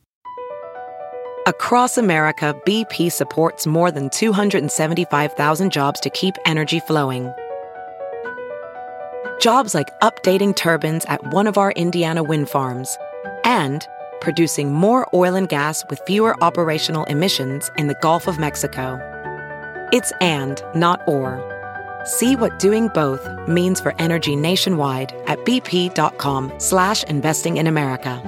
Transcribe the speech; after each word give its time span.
Across 1.47 1.97
America, 1.97 2.55
BP 2.67 3.11
supports 3.11 3.65
more 3.65 3.89
than 3.89 4.11
275,000 4.11 5.71
jobs 5.71 5.99
to 6.01 6.11
keep 6.11 6.35
energy 6.45 6.79
flowing. 6.79 7.33
Jobs 9.39 9.73
like 9.73 9.89
updating 10.01 10.55
turbines 10.55 11.03
at 11.05 11.33
one 11.33 11.47
of 11.47 11.57
our 11.57 11.71
Indiana 11.71 12.21
wind 12.21 12.47
farms 12.47 12.95
and 13.45 13.87
producing 14.21 14.73
more 14.73 15.07
oil 15.11 15.33
and 15.33 15.49
gas 15.49 15.83
with 15.89 15.99
fewer 16.05 16.35
operational 16.43 17.05
emissions 17.05 17.71
in 17.79 17.87
the 17.87 17.97
Gulf 18.03 18.27
of 18.27 18.37
Mexico. 18.37 18.99
It's 19.91 20.13
and, 20.21 20.61
not 20.75 21.01
or. 21.07 21.54
See 22.05 22.35
what 22.35 22.59
doing 22.59 22.87
both 22.89 23.27
means 23.47 23.81
for 23.81 23.95
energy 23.99 24.35
nationwide 24.35 25.11
at 25.25 25.39
bp.com 25.39 26.53
slash 26.59 27.03
investing 27.05 27.57
in 27.57 27.65
America. 27.65 28.21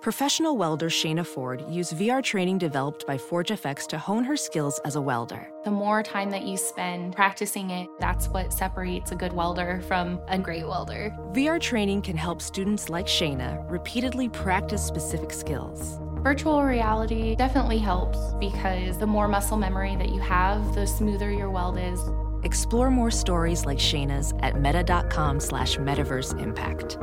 Professional 0.00 0.58
welder 0.58 0.90
Shayna 0.90 1.26
Ford 1.26 1.64
used 1.66 1.96
VR 1.96 2.22
training 2.22 2.58
developed 2.58 3.06
by 3.06 3.16
ForgeFX 3.16 3.86
to 3.86 3.98
hone 3.98 4.22
her 4.22 4.36
skills 4.36 4.78
as 4.84 4.96
a 4.96 5.00
welder. 5.00 5.50
The 5.64 5.70
more 5.70 6.02
time 6.02 6.30
that 6.30 6.42
you 6.42 6.58
spend 6.58 7.16
practicing 7.16 7.70
it, 7.70 7.88
that's 7.98 8.28
what 8.28 8.52
separates 8.52 9.12
a 9.12 9.16
good 9.16 9.32
welder 9.32 9.80
from 9.88 10.20
a 10.28 10.38
great 10.38 10.66
welder. 10.66 11.10
VR 11.32 11.58
training 11.58 12.02
can 12.02 12.18
help 12.18 12.42
students 12.42 12.90
like 12.90 13.06
Shayna 13.06 13.68
repeatedly 13.70 14.28
practice 14.28 14.84
specific 14.84 15.32
skills. 15.32 15.98
Virtual 16.24 16.64
reality 16.64 17.36
definitely 17.36 17.76
helps 17.76 18.18
because 18.40 18.96
the 18.96 19.06
more 19.06 19.28
muscle 19.28 19.58
memory 19.58 19.94
that 19.96 20.08
you 20.08 20.20
have, 20.20 20.74
the 20.74 20.86
smoother 20.86 21.30
your 21.30 21.50
weld 21.50 21.78
is. 21.78 22.00
Explore 22.44 22.90
more 22.90 23.10
stories 23.10 23.66
like 23.66 23.76
Shayna's 23.76 24.32
at 24.40 24.58
meta.com 24.58 25.38
slash 25.38 25.76
metaverse 25.76 26.32
impact. 26.40 26.96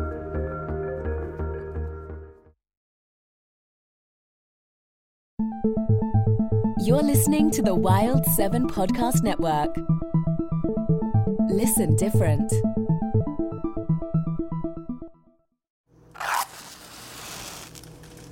You're 6.84 7.04
listening 7.04 7.52
to 7.52 7.62
the 7.62 7.76
Wild 7.76 8.26
7 8.26 8.68
Podcast 8.68 9.22
Network. 9.22 9.70
Listen 11.48 11.96
different. 11.96 12.52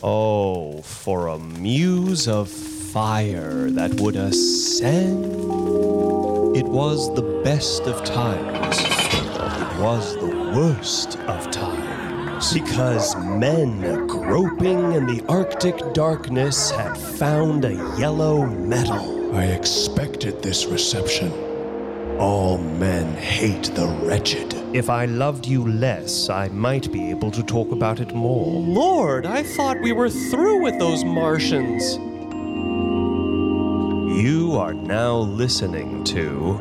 Oh, 0.02 0.82
for 0.82 1.28
a 1.28 1.38
muse 1.38 2.30
of 2.30 2.48
fire 2.48 3.70
that 3.72 4.00
would 4.00 4.16
ascend. 4.16 5.26
It 6.56 6.66
was 6.66 7.14
the 7.16 7.42
best 7.44 7.82
of 7.84 8.06
times. 8.06 8.78
It 8.80 9.80
was 9.82 10.16
the 10.16 10.54
worst 10.56 11.18
of 11.20 11.52
times. 11.52 12.54
Because 12.54 13.14
men 13.18 14.08
groping 14.08 14.94
in 14.94 15.06
the 15.06 15.22
Arctic 15.28 15.94
darkness 15.94 16.72
had 16.72 16.98
found 16.98 17.66
a 17.66 17.74
yellow 18.00 18.46
metal. 18.46 19.36
I 19.36 19.48
expected 19.48 20.42
this 20.42 20.66
reception. 20.66 21.49
All 22.20 22.58
men 22.58 23.16
hate 23.16 23.74
the 23.76 23.88
wretched. 24.04 24.54
If 24.76 24.90
I 24.90 25.06
loved 25.06 25.46
you 25.46 25.66
less, 25.66 26.30
I 26.30 26.50
might 26.50 26.92
be 26.92 27.10
able 27.12 27.32
to 27.32 27.42
talk 27.42 27.72
about 27.72 28.02
it 28.02 28.14
more. 28.14 28.62
Lord, 28.62 29.26
I 29.26 29.42
thought 29.42 29.80
we 29.82 29.94
were 29.94 30.10
through 30.10 30.62
with 30.62 30.78
those 30.80 31.06
Martians. 31.06 31.96
You 34.22 34.58
are 34.58 34.74
now 34.74 35.16
listening 35.16 36.04
to 36.06 36.60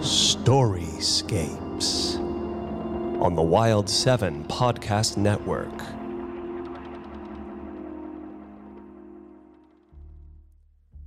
Storyscapes 0.00 2.18
on 3.22 3.36
the 3.36 3.42
Wild 3.42 3.88
7 3.88 4.42
Podcast 4.46 5.16
Network. 5.16 5.70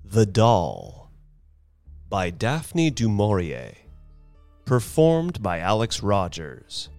The 0.06 0.26
Doll 0.26 1.03
by 2.14 2.30
Daphne 2.30 2.92
du 2.92 3.10
Maurier. 3.10 3.74
Performed 4.66 5.42
by 5.42 5.58
Alex 5.58 6.04
Rogers. 6.04 6.90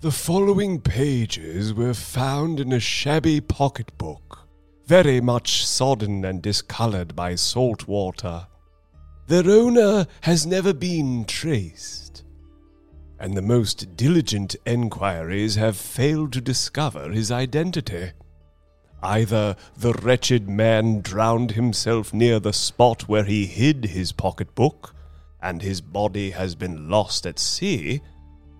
The 0.00 0.10
following 0.10 0.80
pages 0.80 1.74
were 1.74 1.92
found 1.92 2.60
in 2.60 2.72
a 2.72 2.80
shabby 2.80 3.42
pocketbook, 3.42 4.48
very 4.86 5.20
much 5.20 5.66
sodden 5.66 6.24
and 6.24 6.40
discolored 6.40 7.14
by 7.14 7.34
salt 7.34 7.86
water. 7.86 8.46
Their 9.26 9.50
owner 9.50 10.06
has 10.22 10.46
never 10.46 10.72
been 10.72 11.26
traced, 11.26 12.24
and 13.18 13.36
the 13.36 13.42
most 13.42 13.98
diligent 13.98 14.56
enquiries 14.64 15.56
have 15.56 15.76
failed 15.76 16.32
to 16.32 16.40
discover 16.40 17.10
his 17.10 17.30
identity. 17.30 18.12
Either 19.02 19.56
the 19.76 19.94
wretched 19.94 20.48
man 20.48 21.00
drowned 21.00 21.52
himself 21.52 22.12
near 22.12 22.38
the 22.38 22.52
spot 22.52 23.08
where 23.08 23.24
he 23.24 23.46
hid 23.46 23.86
his 23.86 24.12
pocketbook, 24.12 24.94
and 25.42 25.62
his 25.62 25.80
body 25.80 26.30
has 26.30 26.54
been 26.54 26.88
lost 26.88 27.26
at 27.26 27.38
sea, 27.38 28.00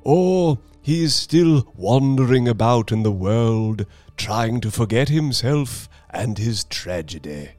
or 0.03 0.59
he 0.81 1.05
is 1.05 1.15
still 1.15 1.71
wandering 1.77 2.49
about 2.49 2.91
in 2.91 3.03
the 3.03 3.13
world, 3.13 3.85
trying 4.17 4.61
to 4.61 4.71
forget 4.71 5.09
himself 5.09 5.89
and 6.09 6.39
his 6.39 6.65
tragedy. 6.65 7.51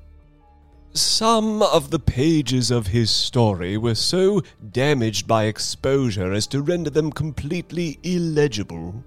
Some 0.94 1.62
of 1.62 1.90
the 1.90 2.00
pages 2.00 2.70
of 2.70 2.88
his 2.88 3.09
story 3.09 3.78
were 3.78 3.96
so 3.96 4.41
damaged 4.72 5.25
by 5.25 5.46
exposure 5.46 6.34
as 6.34 6.47
to 6.47 6.62
render 6.62 6.90
them 6.90 7.12
completely 7.12 7.97
illegible. 8.03 9.03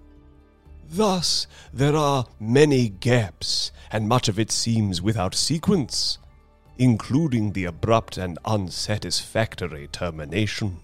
Thus, 0.96 1.48
there 1.72 1.96
are 1.96 2.26
many 2.38 2.88
gaps, 2.88 3.72
and 3.90 4.08
much 4.08 4.28
of 4.28 4.38
it 4.38 4.52
seems 4.52 5.02
without 5.02 5.34
sequence, 5.34 6.18
including 6.78 7.50
the 7.50 7.64
abrupt 7.64 8.16
and 8.16 8.38
unsatisfactory 8.44 9.88
termination. 9.88 10.76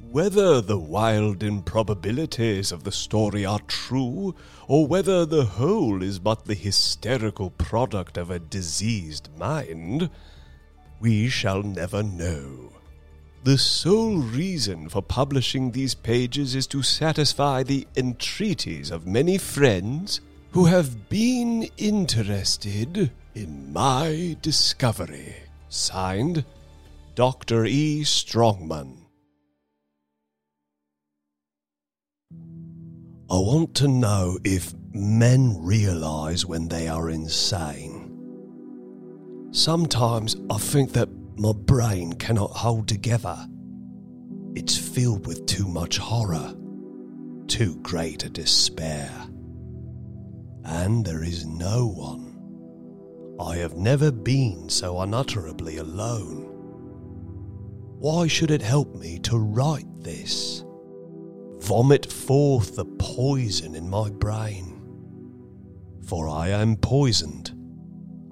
Whether 0.00 0.60
the 0.60 0.80
wild 0.80 1.44
improbabilities 1.44 2.72
of 2.72 2.82
the 2.82 2.90
story 2.90 3.44
are 3.44 3.60
true, 3.68 4.34
or 4.66 4.84
whether 4.84 5.24
the 5.24 5.44
whole 5.44 6.02
is 6.02 6.18
but 6.18 6.46
the 6.46 6.56
hysterical 6.56 7.50
product 7.50 8.18
of 8.18 8.30
a 8.30 8.40
diseased 8.40 9.28
mind, 9.38 10.10
we 10.98 11.28
shall 11.28 11.62
never 11.62 12.02
know. 12.02 12.73
The 13.44 13.58
sole 13.58 14.16
reason 14.16 14.88
for 14.88 15.02
publishing 15.02 15.70
these 15.70 15.94
pages 15.94 16.54
is 16.54 16.66
to 16.68 16.82
satisfy 16.82 17.62
the 17.62 17.86
entreaties 17.94 18.90
of 18.90 19.06
many 19.06 19.36
friends 19.36 20.22
who 20.52 20.64
have 20.64 21.10
been 21.10 21.68
interested 21.76 23.10
in 23.34 23.70
my 23.70 24.38
discovery. 24.40 25.36
Signed, 25.68 26.46
Dr. 27.14 27.66
E. 27.66 28.00
Strongman. 28.02 28.96
I 32.32 33.36
want 33.36 33.74
to 33.74 33.88
know 33.88 34.38
if 34.42 34.72
men 34.94 35.62
realize 35.62 36.46
when 36.46 36.68
they 36.68 36.88
are 36.88 37.10
insane. 37.10 38.10
Sometimes 39.50 40.34
I 40.48 40.56
think 40.56 40.92
that 40.94 41.10
my 41.36 41.52
brain 41.52 42.12
cannot 42.14 42.50
hold 42.50 42.88
together. 42.88 43.36
It's 44.54 44.76
filled 44.76 45.26
with 45.26 45.46
too 45.46 45.66
much 45.66 45.98
horror, 45.98 46.54
too 47.48 47.76
great 47.82 48.24
a 48.24 48.28
despair. 48.28 49.10
And 50.64 51.04
there 51.04 51.24
is 51.24 51.44
no 51.44 51.88
one. 51.88 52.30
I 53.40 53.56
have 53.56 53.76
never 53.76 54.12
been 54.12 54.68
so 54.68 55.00
unutterably 55.00 55.78
alone. 55.78 56.42
Why 57.98 58.28
should 58.28 58.50
it 58.50 58.62
help 58.62 58.94
me 58.94 59.18
to 59.20 59.36
write 59.38 59.88
this? 60.02 60.62
Vomit 61.58 62.10
forth 62.10 62.76
the 62.76 62.84
poison 62.84 63.74
in 63.74 63.88
my 63.90 64.10
brain. 64.10 64.80
For 66.06 66.28
I 66.28 66.50
am 66.50 66.76
poisoned. 66.76 67.52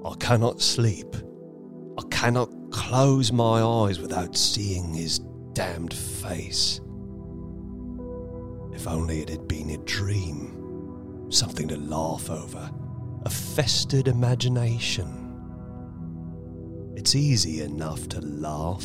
I 0.05 0.15
cannot 0.21 0.61
sleep. 0.61 1.17
I 1.99 2.03
cannot 2.11 2.53
close 2.73 3.31
my 3.31 3.63
eyes 3.63 4.01
without 4.01 4.37
seeing 4.37 4.93
his 4.95 5.21
damned 5.53 5.95
face. 5.95 6.81
If 8.73 8.89
only 8.89 9.21
it 9.21 9.29
had 9.29 9.47
been 9.47 9.71
a 9.71 9.77
dream, 9.79 11.31
something 11.31 11.69
to 11.69 11.77
laugh 11.77 12.31
over, 12.31 12.71
a 13.25 13.31
festered 13.31 14.09
imagination. 14.09 15.19
It's 16.97 17.15
easy 17.15 17.61
enough 17.63 18.09
to 18.09 18.21
laugh. 18.21 18.85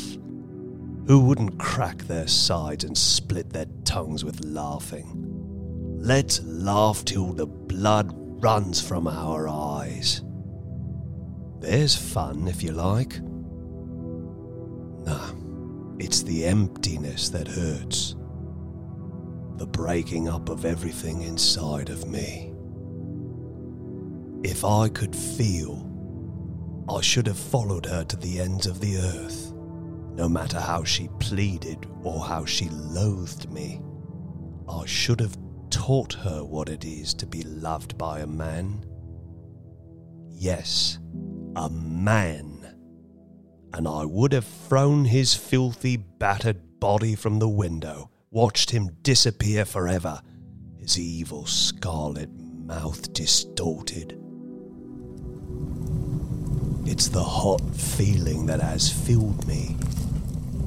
Who 1.07 1.21
wouldn't 1.21 1.57
crack 1.57 2.03
their 2.03 2.27
sides 2.27 2.83
and 2.83 2.97
split 2.97 3.49
their 3.51 3.67
tongues 3.85 4.25
with 4.25 4.43
laughing? 4.43 5.23
Let's 5.99 6.41
laugh 6.43 7.05
till 7.05 7.33
the 7.33 7.47
blood 7.47 8.13
runs 8.43 8.81
from 8.85 9.07
our 9.07 9.47
eyes. 9.47 10.21
There's 11.59 11.95
fun, 11.95 12.47
if 12.47 12.61
you 12.61 12.71
like. 12.71 13.19
It's 15.99 16.21
the 16.21 16.45
emptiness 16.45 17.29
that 17.29 17.47
hurts. 17.47 18.15
The 19.57 19.65
breaking 19.65 20.29
up 20.29 20.49
of 20.49 20.63
everything 20.63 21.23
inside 21.23 21.89
of 21.89 22.07
me. 22.07 22.53
If 24.43 24.63
I 24.63 24.89
could 24.89 25.15
feel, 25.15 25.83
I 26.87 27.01
should 27.01 27.25
have 27.25 27.39
followed 27.39 27.85
her 27.87 28.03
to 28.03 28.15
the 28.15 28.39
ends 28.39 28.67
of 28.67 28.79
the 28.79 28.97
earth, 28.97 29.51
no 30.13 30.29
matter 30.29 30.59
how 30.59 30.83
she 30.83 31.09
pleaded 31.19 31.87
or 32.03 32.23
how 32.23 32.45
she 32.45 32.69
loathed 32.69 33.51
me. 33.51 33.81
I 34.69 34.85
should 34.85 35.19
have 35.19 35.37
taught 35.71 36.13
her 36.13 36.43
what 36.43 36.69
it 36.69 36.85
is 36.85 37.13
to 37.15 37.25
be 37.25 37.41
loved 37.41 37.97
by 37.97 38.19
a 38.19 38.27
man. 38.27 38.85
Yes, 40.29 40.99
a 41.55 41.69
man. 41.69 42.56
And 43.77 43.87
I 43.87 44.05
would 44.05 44.33
have 44.33 44.47
thrown 44.47 45.05
his 45.05 45.35
filthy, 45.35 45.97
battered 45.97 46.79
body 46.79 47.13
from 47.13 47.37
the 47.37 47.47
window, 47.47 48.09
watched 48.31 48.71
him 48.71 48.89
disappear 49.03 49.65
forever, 49.65 50.19
his 50.75 50.97
evil 50.97 51.45
scarlet 51.45 52.31
mouth 52.31 53.13
distorted. 53.13 54.19
It's 56.87 57.09
the 57.09 57.23
hot 57.23 57.61
feeling 57.75 58.47
that 58.47 58.61
has 58.61 58.91
filled 58.91 59.47
me, 59.47 59.77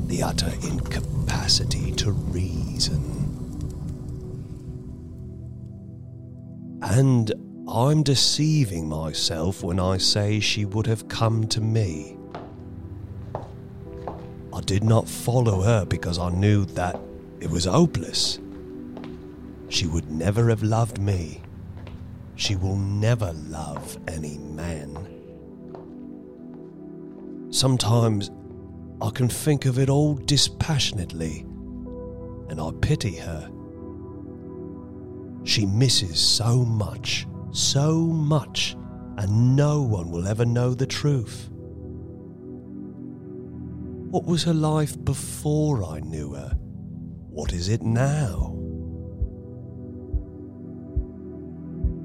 the 0.06 0.22
utter 0.22 0.52
incapacity 0.62 1.90
to 1.96 2.12
reason. 2.12 3.02
And 6.80 7.32
I'm 7.66 8.04
deceiving 8.04 8.88
myself 8.88 9.64
when 9.64 9.80
I 9.80 9.96
say 9.96 10.38
she 10.38 10.64
would 10.64 10.86
have 10.86 11.08
come 11.08 11.48
to 11.48 11.60
me. 11.60 12.16
I 14.52 14.60
did 14.60 14.82
not 14.84 15.08
follow 15.08 15.62
her 15.62 15.84
because 15.84 16.18
I 16.18 16.30
knew 16.30 16.64
that 16.66 17.00
it 17.40 17.50
was 17.50 17.64
hopeless. 17.64 18.38
She 19.68 19.86
would 19.86 20.10
never 20.10 20.48
have 20.48 20.62
loved 20.62 21.00
me. 21.00 21.40
She 22.34 22.56
will 22.56 22.76
never 22.76 23.32
love 23.32 23.98
any 24.08 24.38
man. 24.38 25.06
Sometimes 27.50 28.30
I 29.02 29.10
can 29.10 29.28
think 29.28 29.66
of 29.66 29.78
it 29.78 29.88
all 29.88 30.14
dispassionately, 30.14 31.40
and 32.48 32.60
I 32.60 32.70
pity 32.80 33.16
her. 33.16 33.50
She 35.44 35.64
misses 35.66 36.18
so 36.18 36.64
much, 36.64 37.26
so 37.52 37.98
much, 37.98 38.76
and 39.16 39.56
no 39.56 39.82
one 39.82 40.10
will 40.10 40.26
ever 40.26 40.44
know 40.44 40.74
the 40.74 40.86
truth. 40.86 41.50
What 44.10 44.24
was 44.24 44.42
her 44.42 44.52
life 44.52 45.02
before 45.04 45.84
I 45.84 46.00
knew 46.00 46.34
her? 46.34 46.50
What 47.28 47.52
is 47.52 47.68
it 47.68 47.80
now? 47.80 48.56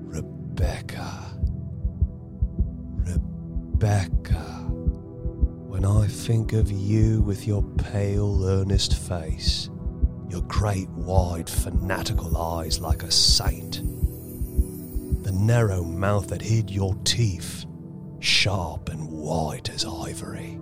Rebecca. 0.05 1.35
Rebecca. 2.93 4.43
When 5.65 5.83
I 5.83 6.05
think 6.05 6.53
of 6.53 6.71
you 6.71 7.23
with 7.23 7.47
your 7.47 7.63
pale, 7.63 8.45
earnest 8.45 8.95
face, 8.95 9.71
your 10.29 10.43
great, 10.43 10.89
wide, 10.89 11.49
fanatical 11.49 12.37
eyes 12.37 12.79
like 12.79 13.01
a 13.01 13.09
saint, 13.09 13.81
the 15.23 15.31
narrow 15.31 15.83
mouth 15.83 16.27
that 16.27 16.43
hid 16.43 16.69
your 16.69 16.93
teeth, 17.03 17.65
sharp 18.19 18.89
and 18.89 19.09
white 19.09 19.71
as 19.71 19.83
ivory, 19.85 20.59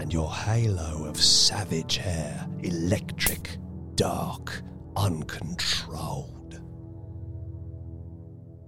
and 0.00 0.14
your 0.14 0.32
halo 0.32 1.04
of 1.04 1.22
savage 1.22 1.98
hair, 1.98 2.46
electric, 2.62 3.58
dark, 3.96 4.62
uncontrolled. 4.96 6.58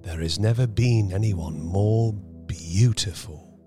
There 0.02 0.20
has 0.20 0.38
never 0.38 0.67
been 0.67 1.11
anyone 1.11 1.58
more 1.58 2.12
beautiful. 2.12 3.58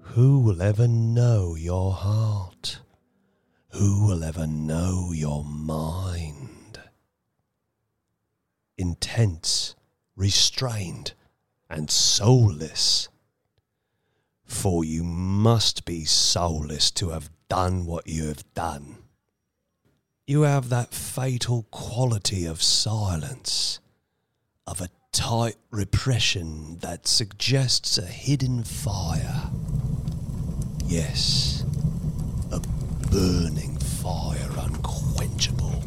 Who 0.00 0.40
will 0.40 0.62
ever 0.62 0.88
know 0.88 1.54
your 1.54 1.92
heart? 1.92 2.80
Who 3.72 4.06
will 4.06 4.24
ever 4.24 4.46
know 4.46 5.12
your 5.12 5.44
mind? 5.44 6.78
Intense, 8.78 9.74
restrained, 10.16 11.12
and 11.68 11.90
soulless. 11.90 13.10
For 14.44 14.84
you 14.84 15.04
must 15.04 15.84
be 15.84 16.04
soulless 16.04 16.90
to 16.92 17.10
have 17.10 17.30
done 17.48 17.86
what 17.86 18.06
you 18.06 18.26
have 18.28 18.44
done. 18.54 18.98
You 20.26 20.42
have 20.42 20.70
that 20.70 20.94
fatal 20.94 21.66
quality 21.70 22.46
of 22.46 22.62
silence, 22.62 23.80
of 24.66 24.80
a 24.80 24.88
tight 25.12 25.56
repression 25.70 26.78
that 26.78 27.06
suggests 27.06 27.98
a 27.98 28.06
hidden 28.06 28.64
fire. 28.64 29.50
Yes, 30.86 31.64
a 32.50 32.60
burning 33.10 33.76
fire 33.78 34.50
unquenchable. 34.58 35.82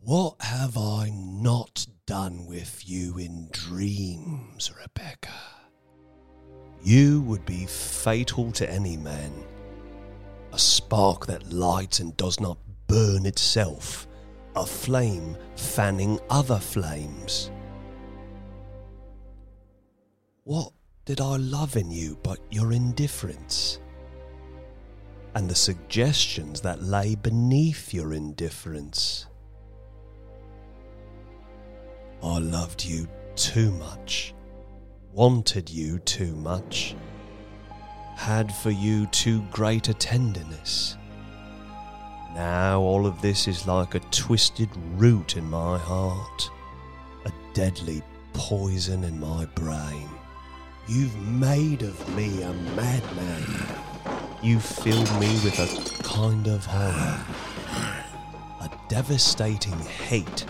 What 0.00 0.36
have 0.40 0.76
I 0.76 1.10
not 1.10 1.86
done 2.06 2.46
with 2.46 2.88
you 2.88 3.18
in 3.18 3.48
dreams, 3.52 4.70
Rebecca? 4.80 5.32
You 6.84 7.22
would 7.22 7.46
be 7.46 7.64
fatal 7.64 8.52
to 8.52 8.70
any 8.70 8.98
man. 8.98 9.32
A 10.52 10.58
spark 10.58 11.24
that 11.26 11.50
lights 11.50 12.00
and 12.00 12.14
does 12.18 12.38
not 12.40 12.58
burn 12.88 13.24
itself. 13.24 14.06
A 14.54 14.66
flame 14.66 15.34
fanning 15.56 16.20
other 16.28 16.58
flames. 16.58 17.50
What 20.44 20.74
did 21.06 21.22
I 21.22 21.36
love 21.36 21.76
in 21.76 21.90
you 21.90 22.18
but 22.22 22.38
your 22.50 22.72
indifference? 22.72 23.80
And 25.34 25.48
the 25.48 25.54
suggestions 25.54 26.60
that 26.60 26.82
lay 26.82 27.14
beneath 27.14 27.94
your 27.94 28.12
indifference. 28.12 29.26
I 32.22 32.38
loved 32.38 32.84
you 32.84 33.08
too 33.36 33.70
much, 33.70 34.34
wanted 35.14 35.70
you 35.70 36.00
too 36.00 36.34
much, 36.34 36.96
had 38.16 38.52
for 38.52 38.70
you 38.70 39.06
too 39.06 39.40
great 39.52 39.88
a 39.88 39.94
tenderness. 39.94 40.96
Now 42.34 42.80
all 42.80 43.06
of 43.06 43.22
this 43.22 43.46
is 43.46 43.64
like 43.64 43.94
a 43.94 44.00
twisted 44.10 44.68
root 44.96 45.36
in 45.36 45.48
my 45.48 45.78
heart, 45.78 46.50
a 47.26 47.32
deadly 47.52 48.02
poison 48.32 49.04
in 49.04 49.20
my 49.20 49.44
brain. 49.54 50.08
You've 50.88 51.16
made 51.28 51.82
of 51.82 52.16
me 52.16 52.42
a 52.42 52.52
madman. 52.74 53.78
You 54.42 54.58
filled 54.58 55.12
me 55.20 55.28
with 55.44 55.60
a 55.60 56.02
kind 56.02 56.48
of 56.48 56.66
horror, 56.66 57.24
a 58.60 58.70
devastating 58.88 59.78
hate 59.78 60.44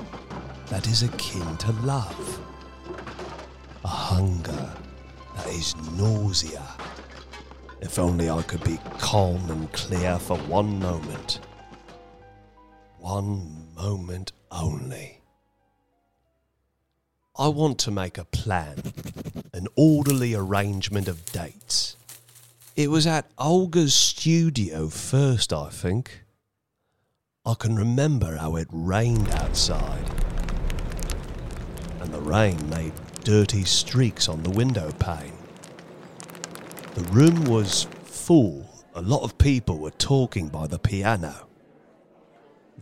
that 0.69 0.87
is 0.87 1.03
akin 1.03 1.59
to 1.59 1.73
love, 1.83 2.41
a 3.85 3.89
hunger 3.89 4.73
that 5.37 5.47
is 5.49 5.77
nausea. 5.93 6.67
If 7.83 7.99
only 7.99 8.31
I 8.31 8.41
could 8.43 8.65
be 8.65 8.79
calm 8.99 9.51
and 9.51 9.71
clear 9.73 10.19
for 10.19 10.39
one 10.39 10.79
moment. 10.79 11.41
One 12.99 13.69
moment 13.75 14.33
only. 14.51 15.21
I 17.37 17.49
want 17.49 17.79
to 17.81 17.91
make 17.91 18.17
a 18.17 18.25
plan, 18.25 18.77
an 19.53 19.67
orderly 19.77 20.35
arrangement 20.35 21.07
of 21.07 21.27
dates. 21.27 21.97
It 22.77 22.91
was 22.91 23.07
at 23.07 23.31
Olga's 23.37 23.95
studio 23.95 24.89
first, 24.89 25.53
I 25.53 25.69
think. 25.69 26.23
I 27.45 27.55
can 27.55 27.77
remember 27.77 28.37
how 28.37 28.57
it 28.57 28.69
rained 28.71 29.29
outside, 29.31 30.11
and 32.01 32.15
the 32.15 32.21
rain 32.21 32.71
made 32.71 32.95
dirty 33.25 33.65
streaks 33.65 34.29
on 34.29 34.43
the 34.43 34.51
window 34.51 34.93
pane. 34.99 35.33
The 36.95 37.03
room 37.05 37.47
was 37.47 37.89
full. 38.05 38.69
A 38.95 39.01
lot 39.01 39.23
of 39.23 39.39
people 39.39 39.79
were 39.79 39.91
talking 39.91 40.49
by 40.49 40.67
the 40.67 40.79
piano. 40.79 41.49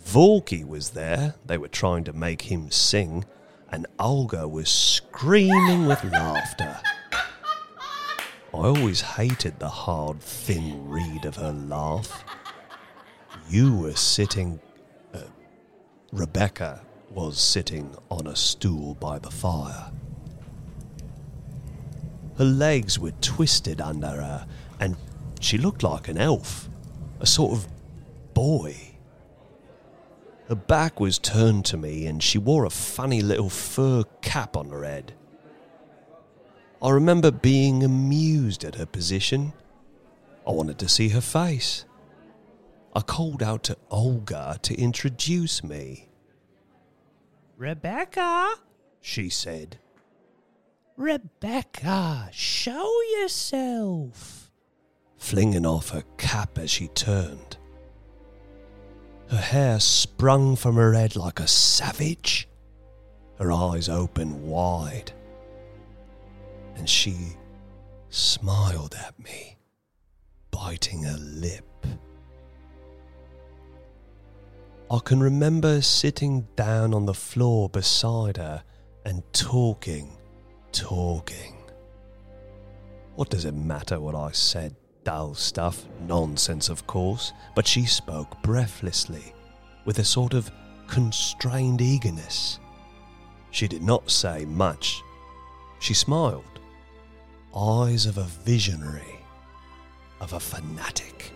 Vorky 0.04 0.66
was 0.66 0.90
there. 0.90 1.36
They 1.46 1.56
were 1.56 1.68
trying 1.68 2.04
to 2.04 2.12
make 2.12 2.42
him 2.42 2.72
sing, 2.72 3.24
and 3.70 3.86
Olga 4.00 4.48
was 4.48 4.68
screaming 4.68 5.86
with 5.86 6.02
laughter. 6.04 6.76
I 7.12 8.58
always 8.58 9.00
hated 9.00 9.60
the 9.60 9.68
hard, 9.68 10.20
thin 10.20 10.88
reed 10.88 11.24
of 11.24 11.36
her 11.36 11.52
laugh. 11.52 12.24
You 13.48 13.76
were 13.76 13.94
sitting. 13.94 14.60
Uh, 15.14 15.20
Rebecca 16.12 16.82
was 17.10 17.40
sitting 17.40 17.94
on 18.10 18.26
a 18.26 18.36
stool 18.36 18.94
by 18.96 19.18
the 19.18 19.30
fire. 19.30 19.92
Her 22.38 22.44
legs 22.44 22.98
were 22.98 23.12
twisted 23.20 23.80
under 23.80 24.08
her, 24.08 24.46
and 24.80 24.96
she 25.40 25.58
looked 25.58 25.82
like 25.82 26.08
an 26.08 26.18
elf, 26.18 26.68
a 27.20 27.26
sort 27.26 27.52
of 27.52 27.68
boy. 28.34 28.76
Her 30.48 30.54
back 30.54 31.00
was 31.00 31.18
turned 31.18 31.64
to 31.66 31.76
me, 31.76 32.06
and 32.06 32.22
she 32.22 32.38
wore 32.38 32.64
a 32.64 32.70
funny 32.70 33.22
little 33.22 33.50
fur 33.50 34.04
cap 34.20 34.56
on 34.56 34.70
her 34.70 34.84
head. 34.84 35.14
I 36.82 36.90
remember 36.90 37.30
being 37.30 37.84
amused 37.84 38.64
at 38.64 38.74
her 38.74 38.86
position. 38.86 39.52
I 40.46 40.50
wanted 40.50 40.78
to 40.80 40.88
see 40.88 41.10
her 41.10 41.20
face. 41.20 41.84
I 42.94 43.00
called 43.00 43.42
out 43.42 43.62
to 43.64 43.76
Olga 43.90 44.58
to 44.62 44.74
introduce 44.74 45.62
me. 45.62 46.08
Rebecca, 47.56 48.54
She 49.00 49.28
said, 49.28 49.78
Rebecca, 50.96 52.28
show 52.32 52.88
yourself. 53.18 54.50
flinging 55.16 55.64
off 55.64 55.90
her 55.90 56.02
cap 56.18 56.58
as 56.58 56.70
she 56.70 56.88
turned. 56.88 57.56
Her 59.28 59.36
hair 59.40 59.80
sprung 59.80 60.56
from 60.56 60.74
her 60.74 60.92
head 60.92 61.16
like 61.16 61.40
a 61.40 61.46
savage, 61.46 62.48
her 63.38 63.52
eyes 63.52 63.88
open 63.88 64.46
wide, 64.46 65.12
and 66.74 66.88
she 66.88 67.16
smiled 68.10 68.94
at 68.94 69.18
me, 69.18 69.56
biting 70.50 71.04
her 71.04 71.16
lip. 71.18 71.86
I 74.90 74.98
can 74.98 75.20
remember 75.20 75.80
sitting 75.80 76.46
down 76.56 76.92
on 76.92 77.06
the 77.06 77.14
floor 77.14 77.68
beside 77.70 78.36
her 78.36 78.62
and 79.06 79.22
talking, 79.32 80.18
talking. 80.72 81.56
What 83.14 83.30
does 83.30 83.44
it 83.44 83.54
matter 83.54 84.00
what 84.00 84.14
I 84.14 84.32
said? 84.32 84.74
Dull 85.04 85.34
stuff, 85.34 85.84
nonsense, 86.06 86.68
of 86.68 86.86
course, 86.86 87.32
but 87.54 87.66
she 87.66 87.84
spoke 87.84 88.40
breathlessly, 88.42 89.34
with 89.84 89.98
a 89.98 90.04
sort 90.04 90.32
of 90.32 90.50
constrained 90.86 91.80
eagerness. 91.80 92.58
She 93.50 93.68
did 93.68 93.82
not 93.82 94.10
say 94.10 94.44
much. 94.44 95.02
She 95.80 95.94
smiled. 95.94 96.44
Eyes 97.54 98.06
of 98.06 98.16
a 98.16 98.24
visionary, 98.44 99.18
of 100.20 100.32
a 100.32 100.40
fanatic. 100.40 101.32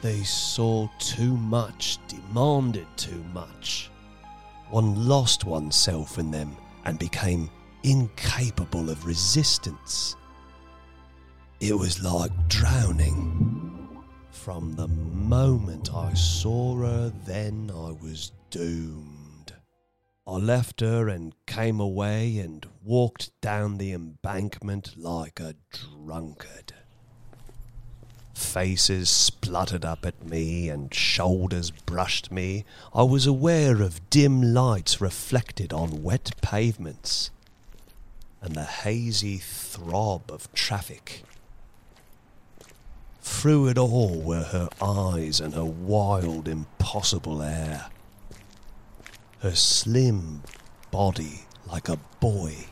They 0.00 0.22
saw 0.22 0.88
too 0.98 1.36
much, 1.36 1.98
demanded 2.06 2.86
too 2.96 3.22
much. 3.34 3.90
One 4.70 5.08
lost 5.08 5.44
oneself 5.44 6.18
in 6.18 6.30
them 6.30 6.56
and 6.84 6.98
became 6.98 7.50
incapable 7.88 8.90
of 8.90 9.06
resistance. 9.06 10.14
It 11.58 11.72
was 11.72 12.02
like 12.02 12.30
drowning. 12.48 14.04
From 14.30 14.74
the 14.74 14.88
moment 14.88 15.94
I 15.94 16.12
saw 16.12 16.76
her, 16.76 17.12
then 17.24 17.70
I 17.74 17.92
was 18.02 18.32
doomed. 18.50 19.54
I 20.26 20.32
left 20.32 20.80
her 20.80 21.08
and 21.08 21.34
came 21.46 21.80
away 21.80 22.38
and 22.38 22.66
walked 22.84 23.30
down 23.40 23.78
the 23.78 23.92
embankment 23.92 24.98
like 24.98 25.40
a 25.40 25.54
drunkard. 25.70 26.74
Faces 28.34 29.08
spluttered 29.08 29.86
up 29.86 30.04
at 30.04 30.26
me 30.26 30.68
and 30.68 30.92
shoulders 30.92 31.70
brushed 31.70 32.30
me. 32.30 32.66
I 32.94 33.02
was 33.02 33.26
aware 33.26 33.80
of 33.80 34.10
dim 34.10 34.42
lights 34.42 35.00
reflected 35.00 35.72
on 35.72 36.02
wet 36.02 36.32
pavements 36.42 37.30
and 38.40 38.54
the 38.54 38.64
hazy 38.64 39.38
throb 39.38 40.30
of 40.30 40.52
traffic. 40.52 41.22
Through 43.20 43.68
it 43.68 43.78
all 43.78 44.20
were 44.20 44.44
her 44.44 44.68
eyes 44.80 45.40
and 45.40 45.54
her 45.54 45.64
wild, 45.64 46.48
impossible 46.48 47.42
air. 47.42 47.86
Her 49.40 49.54
slim 49.54 50.42
body 50.90 51.46
like 51.66 51.88
a 51.88 51.98
boy. 52.20 52.66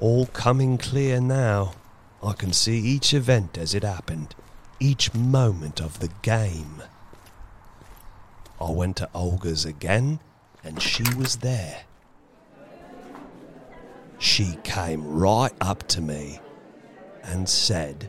All 0.00 0.26
coming 0.26 0.78
clear 0.78 1.20
now. 1.20 1.74
I 2.22 2.32
can 2.32 2.52
see 2.52 2.78
each 2.78 3.14
event 3.14 3.56
as 3.56 3.74
it 3.74 3.82
happened, 3.82 4.34
each 4.78 5.14
moment 5.14 5.80
of 5.80 5.98
the 6.00 6.10
game. 6.22 6.82
I 8.60 8.70
went 8.70 8.96
to 8.98 9.08
Olga's 9.14 9.64
again, 9.64 10.20
and 10.62 10.80
she 10.80 11.02
was 11.16 11.36
there. 11.36 11.84
She 14.22 14.56
came 14.62 15.04
right 15.04 15.52
up 15.60 15.88
to 15.88 16.00
me 16.00 16.38
and 17.24 17.48
said, 17.48 18.08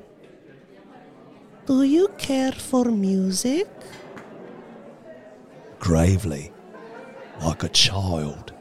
Do 1.65 1.81
you 1.81 2.07
care 2.19 2.51
for 2.51 2.85
music? 2.85 3.67
Gravely, 5.79 6.53
like 7.41 7.63
a 7.63 7.69
child. 7.69 8.53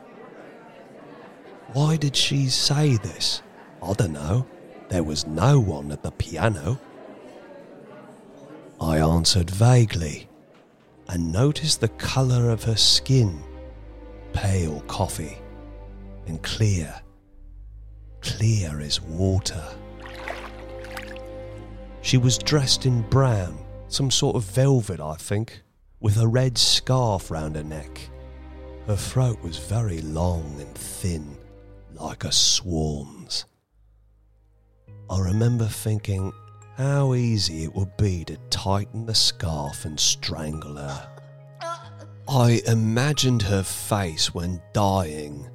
Why 1.75 1.99
did 1.99 2.17
she 2.17 2.49
say 2.49 2.97
this? 2.97 3.43
I 3.83 3.93
don't 3.93 4.15
know. 4.15 4.47
There 4.89 5.05
was 5.05 5.27
no 5.27 5.61
one 5.61 5.93
at 5.93 6.03
the 6.03 6.13
piano. 6.13 6.81
I 8.81 8.97
answered 8.97 9.51
vaguely 9.51 10.27
and 11.07 11.31
noticed 11.31 11.83
the 11.83 11.89
colour 11.89 12.49
of 12.49 12.65
her 12.65 12.77
skin 12.77 13.43
pale 14.33 14.81
coffee 14.89 15.37
and 16.27 16.43
clear, 16.43 16.99
clear 18.23 18.81
as 18.81 19.01
water. 19.01 19.65
She 22.01 22.17
was 22.17 22.39
dressed 22.39 22.87
in 22.87 23.03
brown, 23.03 23.59
some 23.89 24.11
sort 24.11 24.37
of 24.37 24.45
velvet, 24.45 25.01
I 25.01 25.15
think, 25.15 25.63
with 26.01 26.17
a 26.19 26.27
red 26.27 26.59
scarf 26.59 27.31
round 27.31 27.57
her 27.57 27.65
neck. 27.65 28.01
Her 28.87 28.97
throat 28.97 29.41
was 29.43 29.59
very 29.59 30.01
long 30.01 30.61
and 30.61 30.75
thin, 30.75 31.37
like 31.95 32.25
a 32.25 32.33
swan's. 32.33 33.45
I 35.09 35.21
remember 35.21 35.67
thinking 35.67 36.33
how 36.77 37.15
easy 37.15 37.65
it 37.65 37.75
would 37.75 37.97
be 37.97 38.25
to 38.25 38.37
tighten 38.51 39.07
the 39.07 39.15
scarf 39.15 39.85
and 39.85 39.99
strangle 40.01 40.77
her. 40.77 41.09
I 42.29 42.63
imagined 42.67 43.43
her 43.43 43.63
face 43.63 44.33
when 44.33 44.61
dying, 44.73 45.49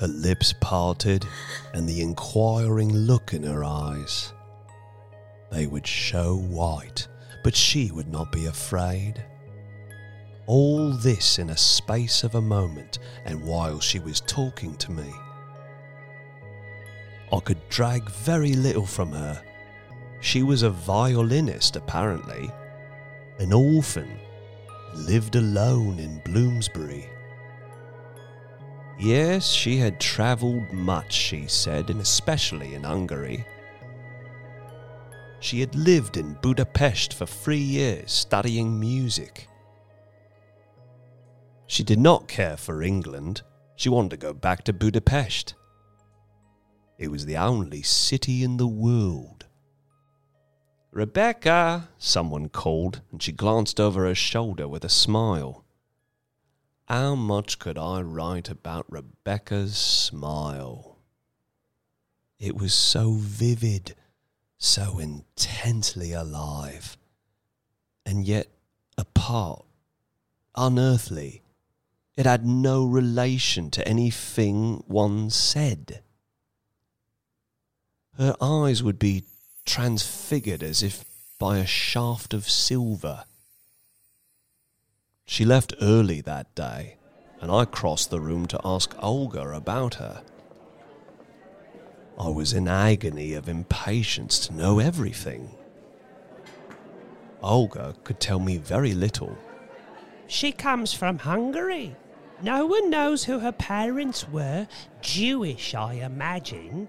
her 0.00 0.08
lips 0.08 0.54
parted, 0.60 1.24
and 1.72 1.88
the 1.88 2.00
inquiring 2.00 2.92
look 2.92 3.32
in 3.32 3.42
her 3.42 3.64
eyes. 3.64 4.32
They 5.50 5.66
would 5.66 5.86
show 5.86 6.36
white, 6.36 7.06
but 7.42 7.54
she 7.54 7.90
would 7.92 8.08
not 8.08 8.32
be 8.32 8.46
afraid. 8.46 9.24
All 10.46 10.90
this 10.90 11.38
in 11.38 11.50
a 11.50 11.56
space 11.56 12.24
of 12.24 12.34
a 12.34 12.40
moment, 12.40 12.98
and 13.24 13.44
while 13.44 13.80
she 13.80 13.98
was 13.98 14.20
talking 14.22 14.74
to 14.76 14.90
me. 14.90 15.12
I 17.32 17.40
could 17.40 17.68
drag 17.68 18.10
very 18.10 18.54
little 18.54 18.86
from 18.86 19.12
her. 19.12 19.42
She 20.20 20.42
was 20.42 20.62
a 20.62 20.70
violinist, 20.70 21.76
apparently, 21.76 22.50
an 23.38 23.52
orphan, 23.52 24.18
lived 24.94 25.36
alone 25.36 25.98
in 25.98 26.20
Bloomsbury. 26.24 27.08
Yes, 28.98 29.50
she 29.50 29.76
had 29.76 30.00
travelled 30.00 30.72
much, 30.72 31.12
she 31.12 31.46
said, 31.46 31.90
and 31.90 32.00
especially 32.00 32.74
in 32.74 32.84
Hungary. 32.84 33.44
She 35.40 35.60
had 35.60 35.74
lived 35.74 36.16
in 36.16 36.38
Budapest 36.40 37.12
for 37.12 37.26
three 37.26 37.58
years 37.58 38.10
studying 38.10 38.78
music. 38.78 39.48
She 41.66 41.82
did 41.82 41.98
not 41.98 42.28
care 42.28 42.56
for 42.56 42.82
England. 42.82 43.42
She 43.76 43.88
wanted 43.88 44.10
to 44.12 44.16
go 44.16 44.32
back 44.32 44.64
to 44.64 44.72
Budapest. 44.72 45.54
It 46.98 47.08
was 47.08 47.26
the 47.26 47.36
only 47.36 47.82
city 47.82 48.44
in 48.44 48.56
the 48.56 48.68
world. 48.68 49.46
Rebecca, 50.92 51.88
someone 51.98 52.48
called, 52.48 53.00
and 53.10 53.20
she 53.20 53.32
glanced 53.32 53.80
over 53.80 54.04
her 54.04 54.14
shoulder 54.14 54.68
with 54.68 54.84
a 54.84 54.88
smile. 54.88 55.63
How 56.86 57.14
much 57.14 57.58
could 57.58 57.78
I 57.78 58.02
write 58.02 58.50
about 58.50 58.84
Rebecca's 58.90 59.76
smile? 59.76 60.98
It 62.38 62.56
was 62.56 62.74
so 62.74 63.14
vivid, 63.14 63.94
so 64.58 64.98
intensely 64.98 66.12
alive, 66.12 66.98
and 68.04 68.26
yet 68.26 68.48
apart, 68.98 69.64
unearthly. 70.54 71.42
It 72.16 72.26
had 72.26 72.44
no 72.44 72.84
relation 72.84 73.70
to 73.70 73.88
anything 73.88 74.84
one 74.86 75.30
said. 75.30 76.02
Her 78.18 78.36
eyes 78.42 78.82
would 78.82 78.98
be 78.98 79.24
transfigured 79.64 80.62
as 80.62 80.82
if 80.82 81.06
by 81.38 81.58
a 81.58 81.66
shaft 81.66 82.34
of 82.34 82.48
silver. 82.48 83.24
She 85.26 85.44
left 85.44 85.74
early 85.80 86.20
that 86.22 86.54
day, 86.54 86.96
and 87.40 87.50
I 87.50 87.64
crossed 87.64 88.10
the 88.10 88.20
room 88.20 88.46
to 88.46 88.60
ask 88.64 88.94
Olga 89.02 89.48
about 89.50 89.94
her. 89.94 90.22
I 92.18 92.28
was 92.28 92.52
in 92.52 92.68
agony 92.68 93.34
of 93.34 93.48
impatience 93.48 94.46
to 94.46 94.54
know 94.54 94.78
everything. 94.78 95.50
Olga 97.42 97.94
could 98.04 98.20
tell 98.20 98.38
me 98.38 98.58
very 98.58 98.92
little. 98.94 99.36
She 100.26 100.52
comes 100.52 100.92
from 100.92 101.18
Hungary. 101.18 101.96
No 102.42 102.66
one 102.66 102.90
knows 102.90 103.24
who 103.24 103.38
her 103.40 103.52
parents 103.52 104.28
were. 104.28 104.68
Jewish, 105.00 105.74
I 105.74 105.94
imagine. 105.94 106.88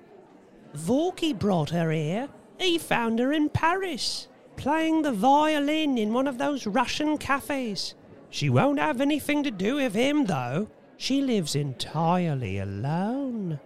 Vorky 0.75 1.37
brought 1.37 1.69
her 1.71 1.91
here. 1.91 2.29
He 2.59 2.77
found 2.77 3.19
her 3.19 3.33
in 3.33 3.49
Paris, 3.49 4.27
playing 4.55 5.01
the 5.01 5.11
violin 5.11 5.97
in 5.97 6.13
one 6.13 6.27
of 6.27 6.37
those 6.37 6.67
Russian 6.67 7.17
cafes. 7.17 7.95
She 8.35 8.49
won't 8.49 8.79
have 8.79 8.99
anything 8.99 9.43
to 9.43 9.49
do 9.49 9.75
with 9.75 9.93
him, 9.93 10.25
though. 10.25 10.67
She 10.97 11.21
lives 11.21 11.55
entirely 11.55 12.57
alone. 12.59 13.61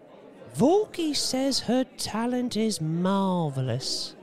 Vorky 0.56 1.16
says 1.16 1.62
her 1.62 1.86
talent 1.98 2.56
is 2.56 2.80
marvellous. 2.80 4.16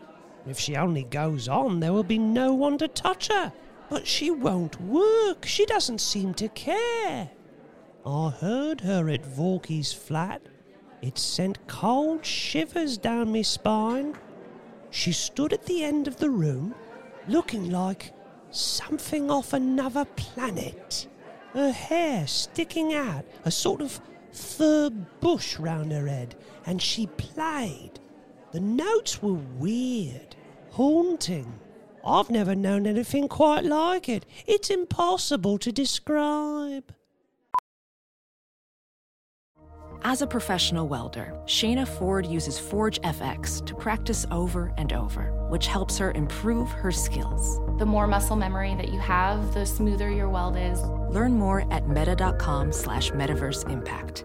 If 0.47 0.57
she 0.57 0.77
only 0.77 1.03
goes 1.03 1.49
on, 1.49 1.81
there 1.81 1.93
will 1.93 2.05
be 2.05 2.21
no 2.21 2.55
one 2.55 2.79
to 2.79 2.87
touch 2.87 3.27
her. 3.27 3.53
But 3.91 4.07
she 4.07 4.31
won't 4.31 4.81
work. 4.81 5.45
She 5.45 5.67
doesn't 5.67 6.01
seem 6.01 6.33
to 6.35 6.49
care. 6.51 7.29
I 8.07 8.31
heard 8.31 8.83
her 8.83 9.09
at 9.09 9.25
Vorky's 9.25 9.93
flat. 9.93 10.43
It 11.03 11.19
sent 11.19 11.67
cold 11.67 12.25
shivers 12.25 12.99
down 12.99 13.33
my 13.33 13.43
spine. 13.43 14.15
She 14.91 15.11
stood 15.11 15.53
at 15.53 15.67
the 15.67 15.83
end 15.83 16.07
of 16.07 16.19
the 16.19 16.31
room, 16.31 16.73
looking 17.27 17.69
like 17.73 18.13
something 18.57 19.31
off 19.31 19.53
another 19.53 20.05
planet. 20.05 21.07
Her 21.53 21.73
hair 21.73 22.27
sticking 22.27 22.95
out, 22.95 23.25
a 23.45 23.51
sort 23.51 23.81
of 23.81 24.01
fur 24.33 24.91
bush 25.21 25.59
round 25.59 25.93
her 25.93 26.07
head, 26.07 26.35
and 26.67 26.81
she 26.81 27.07
played. 27.07 28.01
The 28.53 28.61
notes 28.61 29.23
were 29.23 29.41
weird, 29.59 30.37
haunting. 30.71 31.59
I've 32.05 32.31
never 32.31 32.55
known 32.55 32.87
anything 32.87 33.29
quite 33.29 33.65
like 33.65 34.09
it. 34.09 34.25
It's 34.47 34.71
impossible 34.71 35.59
to 35.59 35.73
describe. 35.73 36.93
As 40.03 40.23
a 40.23 40.27
professional 40.27 40.87
welder, 40.87 41.37
Shayna 41.47 41.87
Ford 41.87 42.27
uses 42.27 42.59
Forge 42.61 43.01
FX 43.01 43.65
to 43.67 43.75
practice 43.75 44.25
over 44.31 44.73
and 44.79 44.93
over, 44.93 45.33
which 45.49 45.67
helps 45.67 45.99
her 45.99 46.13
improve 46.13 46.71
her 46.71 46.93
skills. 46.93 47.59
The 47.79 47.87
more 47.87 48.07
muscle 48.07 48.37
memory 48.37 48.75
that 48.77 48.89
you 48.91 48.99
have, 49.01 49.53
the 49.53 49.67
smoother 49.67 50.11
your 50.11 50.31
weld 50.31 50.57
is. 50.57 50.83
Learn 51.11 51.33
more 51.33 51.71
at 51.71 51.89
meta.com 51.89 52.73
slash 52.73 53.11
metaverse 53.11 53.69
impact. 53.71 54.25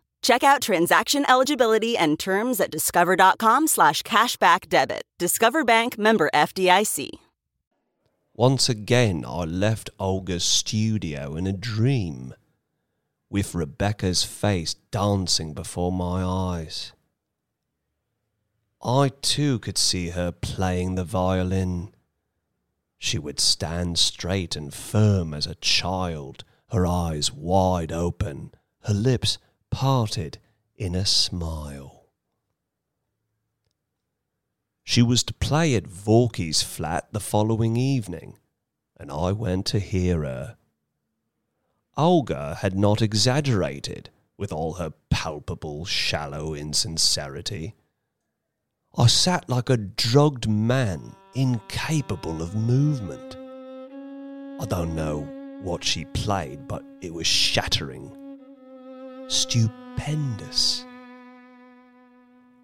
Check 0.21 0.43
out 0.43 0.61
transaction 0.61 1.25
eligibility 1.29 1.97
and 1.97 2.19
terms 2.19 2.59
at 2.59 2.71
discover.com 2.71 3.67
slash 3.67 4.03
cashback 4.03 4.69
debit. 4.69 5.03
Discover 5.17 5.63
Bank 5.63 5.97
member 5.97 6.29
FDIC. 6.33 7.09
Once 8.33 8.69
again, 8.69 9.25
I 9.27 9.43
left 9.43 9.89
Olga's 9.99 10.43
studio 10.43 11.35
in 11.35 11.47
a 11.47 11.53
dream, 11.53 12.33
with 13.29 13.53
Rebecca's 13.53 14.23
face 14.23 14.75
dancing 14.89 15.53
before 15.53 15.91
my 15.91 16.23
eyes. 16.23 16.93
I 18.83 19.11
too 19.21 19.59
could 19.59 19.77
see 19.77 20.09
her 20.09 20.31
playing 20.31 20.95
the 20.95 21.03
violin. 21.03 21.93
She 22.97 23.19
would 23.19 23.39
stand 23.39 23.99
straight 23.99 24.55
and 24.55 24.73
firm 24.73 25.33
as 25.33 25.45
a 25.45 25.55
child, 25.55 26.43
her 26.69 26.87
eyes 26.87 27.31
wide 27.31 27.91
open, 27.91 28.51
her 28.85 28.93
lips 28.93 29.37
parted 29.71 30.37
in 30.75 30.93
a 30.93 31.05
smile. 31.05 32.03
She 34.83 35.01
was 35.01 35.23
to 35.23 35.33
play 35.33 35.73
at 35.75 35.85
Vorky's 35.87 36.61
flat 36.61 37.07
the 37.11 37.19
following 37.19 37.77
evening, 37.77 38.37
and 38.97 39.09
I 39.09 39.31
went 39.31 39.65
to 39.67 39.79
hear 39.79 40.23
her. 40.23 40.57
Olga 41.97 42.55
had 42.61 42.77
not 42.77 43.01
exaggerated 43.01 44.09
with 44.37 44.51
all 44.51 44.73
her 44.73 44.93
palpable, 45.09 45.85
shallow 45.85 46.53
insincerity. 46.53 47.75
I 48.97 49.07
sat 49.07 49.49
like 49.49 49.69
a 49.69 49.77
drugged 49.77 50.49
man, 50.49 51.15
incapable 51.33 52.41
of 52.41 52.55
movement. 52.55 53.37
I 54.61 54.65
don't 54.65 54.95
know 54.95 55.21
what 55.61 55.83
she 55.83 56.05
played, 56.05 56.67
but 56.67 56.83
it 57.01 57.13
was 57.13 57.27
shattering 57.27 58.17
stupendous. 59.31 60.85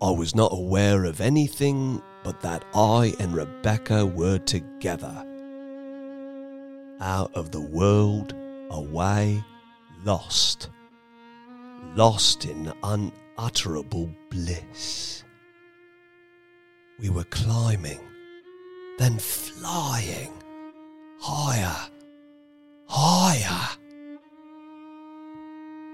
I 0.01 0.11
was 0.11 0.35
not 0.35 0.51
aware 0.53 1.05
of 1.05 1.21
anything 1.21 2.01
but 2.23 2.41
that 2.41 2.65
I 2.75 3.13
and 3.19 3.33
Rebecca 3.33 4.05
were 4.05 4.37
together. 4.37 5.23
Out 6.99 7.33
of 7.35 7.51
the 7.51 7.61
world, 7.61 8.35
away, 8.69 9.43
lost. 10.03 10.69
Lost 11.95 12.45
in 12.45 12.73
unutterable 12.83 14.09
bliss. 14.29 15.23
We 16.99 17.09
were 17.09 17.23
climbing, 17.25 17.99
then 18.97 19.19
flying, 19.19 20.33
higher, 21.19 21.89
higher. 22.87 23.76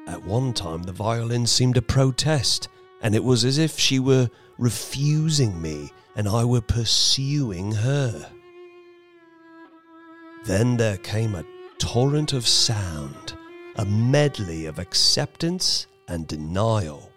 At 0.06 0.26
one 0.26 0.54
time, 0.54 0.84
the 0.84 0.92
violin 0.92 1.48
seemed 1.48 1.76
to 1.76 1.82
protest, 1.82 2.68
and 3.02 3.16
it 3.16 3.24
was 3.24 3.46
as 3.46 3.58
if 3.58 3.80
she 3.80 4.00
were 4.00 4.30
refusing 4.58 5.62
me 5.62 5.92
and 6.16 6.28
I 6.28 6.44
were 6.44 6.62
pursuing 6.62 7.72
her. 7.72 8.30
Then 10.46 10.78
there 10.78 10.98
came 10.98 11.36
a 11.36 11.46
torrent 11.78 12.34
of 12.34 12.48
sound, 12.48 13.34
a 13.78 13.86
medley 13.86 14.66
of 14.66 14.78
acceptance 14.78 15.88
and 16.08 16.28
denial, 16.28 17.12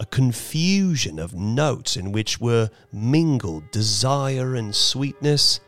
a 0.00 0.06
confusion 0.06 1.18
of 1.18 1.34
notes 1.34 1.96
in 1.96 2.12
which 2.12 2.40
were 2.40 2.70
mingled 2.92 3.70
desire 3.70 4.56
and 4.56 4.74
sweetness 4.74 5.60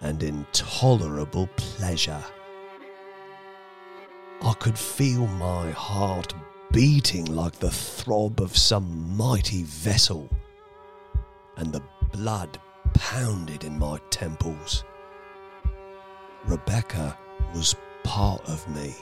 and 0.00 0.22
intolerable 0.22 1.48
pleasure. 1.56 2.24
I 4.44 4.52
could 4.52 4.78
feel 4.78 5.26
my 5.26 5.70
heart 5.70 6.34
beating 6.70 7.24
like 7.24 7.54
the 7.54 7.70
throb 7.70 8.42
of 8.42 8.54
some 8.54 9.16
mighty 9.16 9.62
vessel, 9.62 10.28
and 11.56 11.72
the 11.72 11.82
blood 12.12 12.58
pounded 12.92 13.64
in 13.64 13.78
my 13.78 13.98
temples. 14.10 14.84
Rebecca 16.44 17.16
was 17.54 17.74
part 18.02 18.46
of 18.46 18.68
me. 18.68 18.94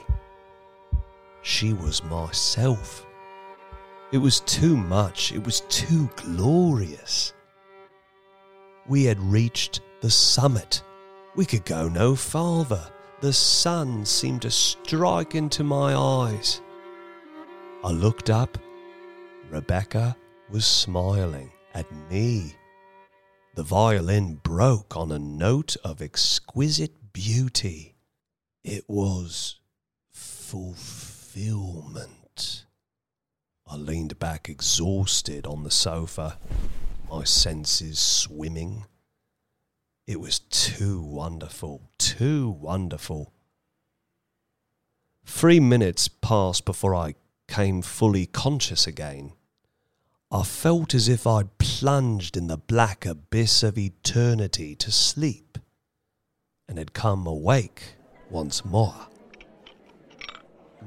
She 1.41 1.73
was 1.73 2.01
myself. 2.05 3.05
It 4.13 4.19
was 4.19 4.39
too 4.39 4.77
much, 4.77 5.33
it 5.33 5.43
was 5.43 5.59
too 5.67 6.09
glorious. 6.15 7.33
We 8.87 9.03
had 9.03 9.19
reached 9.19 9.81
the 9.99 10.09
summit. 10.09 10.83
We 11.35 11.45
could 11.45 11.65
go 11.65 11.89
no 11.89 12.15
farther. 12.15 12.92
The 13.23 13.31
sun 13.31 14.03
seemed 14.05 14.41
to 14.41 14.51
strike 14.51 15.33
into 15.33 15.63
my 15.63 15.95
eyes. 15.95 16.59
I 17.81 17.91
looked 17.91 18.29
up. 18.29 18.57
Rebecca 19.49 20.17
was 20.49 20.65
smiling 20.65 21.49
at 21.73 21.89
me. 22.11 22.53
The 23.55 23.63
violin 23.63 24.41
broke 24.43 24.97
on 24.97 25.09
a 25.13 25.19
note 25.19 25.77
of 25.85 26.01
exquisite 26.01 27.13
beauty. 27.13 27.95
It 28.61 28.83
was 28.89 29.61
fulfillment. 30.11 31.45
I 33.65 33.77
leaned 33.77 34.19
back 34.19 34.49
exhausted 34.49 35.47
on 35.47 35.63
the 35.63 35.71
sofa, 35.71 36.37
my 37.09 37.23
senses 37.23 37.99
swimming. 37.99 38.83
It 40.05 40.19
was 40.19 40.39
too 40.39 41.01
wonderful, 41.01 41.89
too 41.97 42.49
wonderful. 42.49 43.31
Three 45.25 45.61
minutes 45.61 46.09
passed 46.09 46.65
before 46.65 46.93
I 46.93 47.15
came 47.47 47.81
fully 47.81 48.25
conscious 48.25 48.85
again. 48.85 49.33
I 50.29 50.43
felt 50.43 50.93
as 50.93 51.07
if 51.07 51.25
I'd 51.25 51.57
plunged 51.57 52.35
in 52.35 52.47
the 52.47 52.57
black 52.57 53.05
abyss 53.05 53.63
of 53.63 53.77
eternity 53.77 54.75
to 54.75 54.91
sleep 54.91 55.57
and 56.67 56.77
had 56.77 56.93
come 56.93 57.25
awake 57.25 57.95
once 58.29 58.65
more. 58.65 59.07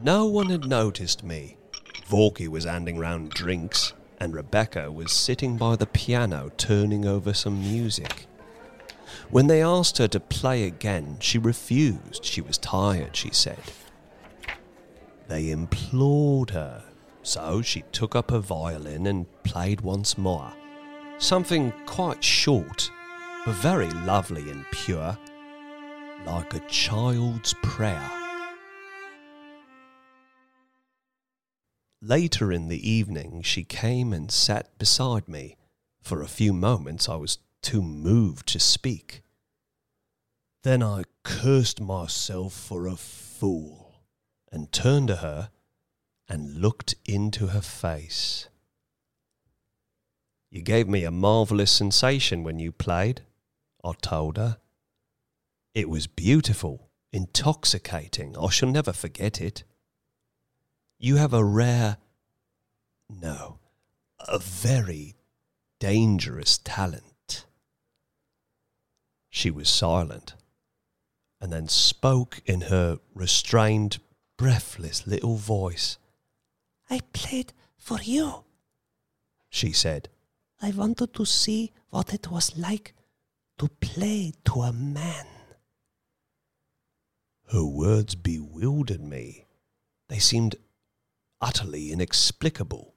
No 0.02 0.26
one 0.26 0.50
had 0.50 0.66
noticed 0.66 1.24
me. 1.24 1.56
Vorky 2.06 2.48
was 2.48 2.64
handing 2.64 2.98
round 2.98 3.30
drinks, 3.30 3.94
and 4.18 4.34
Rebecca 4.34 4.92
was 4.92 5.10
sitting 5.10 5.56
by 5.56 5.76
the 5.76 5.86
piano 5.86 6.50
turning 6.58 7.06
over 7.06 7.32
some 7.32 7.60
music. 7.60 8.26
When 9.30 9.48
they 9.48 9.62
asked 9.62 9.98
her 9.98 10.08
to 10.08 10.20
play 10.20 10.64
again, 10.64 11.16
she 11.20 11.38
refused. 11.38 12.24
She 12.24 12.40
was 12.40 12.58
tired, 12.58 13.16
she 13.16 13.30
said. 13.32 13.58
They 15.28 15.50
implored 15.50 16.50
her, 16.50 16.84
so 17.22 17.60
she 17.60 17.82
took 17.92 18.14
up 18.14 18.30
her 18.30 18.38
violin 18.38 19.06
and 19.06 19.26
played 19.42 19.80
once 19.80 20.16
more. 20.16 20.52
Something 21.18 21.72
quite 21.86 22.22
short, 22.22 22.90
but 23.44 23.56
very 23.56 23.90
lovely 23.90 24.48
and 24.50 24.64
pure, 24.70 25.18
like 26.24 26.54
a 26.54 26.60
child's 26.68 27.54
prayer. 27.62 28.10
Later 32.00 32.52
in 32.52 32.68
the 32.68 32.88
evening, 32.88 33.42
she 33.42 33.64
came 33.64 34.12
and 34.12 34.30
sat 34.30 34.78
beside 34.78 35.26
me. 35.26 35.56
For 36.02 36.22
a 36.22 36.28
few 36.28 36.52
moments, 36.52 37.08
I 37.08 37.16
was 37.16 37.38
too 37.66 37.82
moved 37.82 38.46
to 38.46 38.60
speak. 38.60 39.22
Then 40.62 40.84
I 40.84 41.02
cursed 41.24 41.80
myself 41.80 42.52
for 42.52 42.86
a 42.86 42.94
fool 42.94 44.04
and 44.52 44.70
turned 44.70 45.08
to 45.08 45.16
her 45.16 45.50
and 46.28 46.60
looked 46.60 46.94
into 47.04 47.48
her 47.48 47.60
face. 47.60 48.46
You 50.48 50.62
gave 50.62 50.86
me 50.86 51.02
a 51.02 51.10
marvellous 51.10 51.72
sensation 51.72 52.44
when 52.44 52.60
you 52.60 52.70
played, 52.70 53.22
I 53.82 53.94
told 54.00 54.36
her. 54.36 54.58
It 55.74 55.88
was 55.88 56.06
beautiful, 56.06 56.88
intoxicating. 57.12 58.36
I 58.38 58.48
shall 58.50 58.70
never 58.70 58.92
forget 58.92 59.40
it. 59.40 59.64
You 61.00 61.16
have 61.16 61.34
a 61.34 61.44
rare, 61.44 61.96
no, 63.10 63.58
a 64.20 64.38
very 64.38 65.16
dangerous 65.80 66.58
talent. 66.58 67.15
She 69.36 69.50
was 69.50 69.68
silent 69.68 70.32
and 71.42 71.52
then 71.52 71.68
spoke 71.68 72.40
in 72.46 72.62
her 72.72 73.00
restrained, 73.12 73.98
breathless 74.38 75.06
little 75.06 75.36
voice. 75.36 75.98
I 76.88 77.00
played 77.12 77.52
for 77.76 78.00
you, 78.00 78.44
she 79.50 79.72
said. 79.72 80.08
I 80.62 80.70
wanted 80.70 81.12
to 81.12 81.26
see 81.26 81.74
what 81.90 82.14
it 82.14 82.30
was 82.30 82.56
like 82.56 82.94
to 83.58 83.68
play 83.68 84.32
to 84.46 84.62
a 84.62 84.72
man. 84.72 85.26
Her 87.52 87.66
words 87.66 88.14
bewildered 88.14 89.02
me. 89.02 89.44
They 90.08 90.18
seemed 90.18 90.56
utterly 91.42 91.92
inexplicable. 91.92 92.94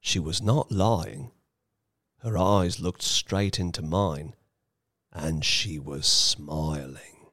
She 0.00 0.18
was 0.18 0.40
not 0.40 0.72
lying. 0.72 1.32
Her 2.20 2.38
eyes 2.38 2.80
looked 2.80 3.02
straight 3.02 3.60
into 3.60 3.82
mine, 3.82 4.32
and 5.12 5.44
she 5.44 5.78
was 5.78 6.06
smiling. 6.06 7.30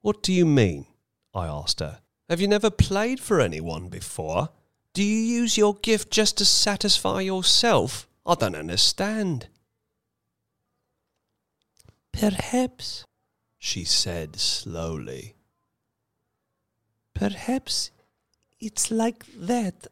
What 0.00 0.22
do 0.22 0.32
you 0.32 0.46
mean? 0.46 0.86
I 1.34 1.46
asked 1.46 1.80
her. 1.80 2.00
Have 2.28 2.40
you 2.40 2.48
never 2.48 2.70
played 2.70 3.20
for 3.20 3.40
anyone 3.40 3.88
before? 3.88 4.50
Do 4.94 5.02
you 5.02 5.18
use 5.18 5.56
your 5.56 5.74
gift 5.74 6.10
just 6.10 6.38
to 6.38 6.44
satisfy 6.44 7.20
yourself? 7.20 8.08
I 8.26 8.34
don't 8.34 8.54
understand. 8.54 9.48
Perhaps, 12.12 13.04
she 13.58 13.84
said 13.84 14.36
slowly. 14.36 15.34
Perhaps 17.14 17.90
it's 18.60 18.90
like 18.90 19.24
that. 19.36 19.86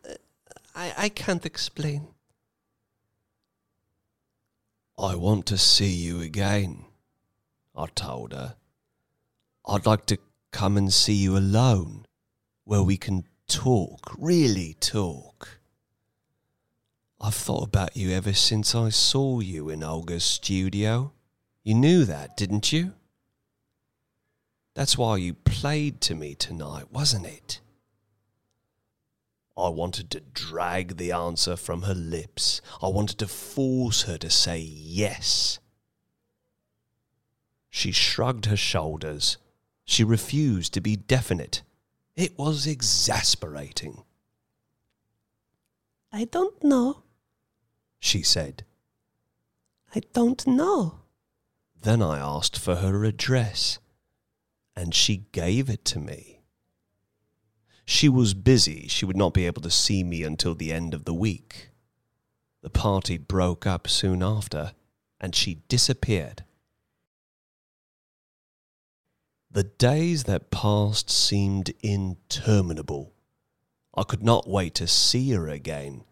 I, 0.75 0.93
I 0.97 1.09
can't 1.09 1.47
explain. 1.47 2.09
I 5.01 5.15
want 5.15 5.47
to 5.47 5.57
see 5.57 5.93
you 5.93 6.21
again, 6.21 6.85
I 7.75 7.87
told 7.95 8.35
her. 8.35 8.57
I'd 9.67 9.87
like 9.87 10.05
to 10.07 10.19
come 10.53 10.77
and 10.77 10.93
see 10.93 11.15
you 11.15 11.39
alone, 11.39 12.05
where 12.65 12.83
we 12.83 12.99
can 12.99 13.25
talk, 13.49 14.15
really 14.19 14.77
talk. 14.79 15.61
I've 17.19 17.35
thought 17.35 17.69
about 17.69 17.97
you 17.97 18.11
ever 18.11 18.35
since 18.35 18.75
I 18.75 18.91
saw 18.91 19.41
you 19.41 19.71
in 19.71 19.83
Olga's 19.83 20.25
studio. 20.25 21.13
You 21.65 21.75
knew 21.75 22.05
that, 22.05 22.37
didn't 22.37 22.71
you? 22.71 22.93
That's 24.75 24.99
why 24.99 25.17
you 25.17 25.33
played 25.33 26.03
to 26.03 26.15
me 26.15 26.35
tonight, 26.35 26.93
wasn't 26.93 27.27
it? 27.27 27.60
I 29.57 29.69
wanted 29.69 30.11
to 30.11 30.21
drag 30.21 30.97
the 30.97 31.13
answer 31.13 31.57
from 31.57 31.83
her 31.83 31.95
lips. 31.95 32.61
I 32.81 32.89
wanted 32.89 33.19
to 33.19 33.27
force 33.27 34.03
her 34.03 34.17
to 34.19 34.31
say 34.31 34.59
yes. 34.59 35.59
She 37.69 37.93
shrugged 37.93 38.47
her 38.47 38.57
shoulders. 38.57 39.37
She 39.85 40.03
refused 40.05 40.75
to 40.75 40.81
be 40.81 40.97
definite. 40.97 41.63
It 42.17 42.39
was 42.39 42.67
exasperating. 42.67 44.03
I 46.13 46.25
don't 46.25 46.63
know, 46.65 47.05
she 48.01 48.23
said. 48.23 48.65
I 49.95 50.01
don't 50.13 50.47
know. 50.47 51.01
Then 51.83 52.03
I 52.03 52.19
asked 52.19 52.59
for 52.59 52.77
her 52.77 53.05
address, 53.05 53.79
and 54.77 54.95
she 54.95 55.27
gave 55.33 55.71
it 55.71 55.85
to 55.87 55.99
me. 55.99 56.40
She 57.91 58.09
was 58.09 58.35
busy. 58.35 58.87
She 58.87 59.05
would 59.05 59.17
not 59.17 59.35
be 59.35 59.47
able 59.47 59.63
to 59.63 59.71
see 59.71 60.05
me 60.05 60.23
until 60.23 60.55
the 60.55 60.73
end 60.73 60.95
of 60.95 61.07
the 61.07 61.13
week. 61.13 61.71
The 62.63 62.71
party 62.71 63.19
broke 63.19 63.67
up 63.67 63.89
soon 63.89 64.23
after, 64.23 64.75
and 65.21 65.35
she 65.35 65.65
disappeared. 65.67 66.45
The 69.51 69.65
days 69.65 70.23
that 70.25 70.53
passed 70.53 71.11
seemed 71.11 71.75
interminable. 71.83 73.13
I 73.93 74.05
could 74.05 74.23
not 74.23 74.49
wait 74.49 74.77
to 74.77 74.87
see 74.87 75.33
her 75.33 75.49
again. 75.49 76.05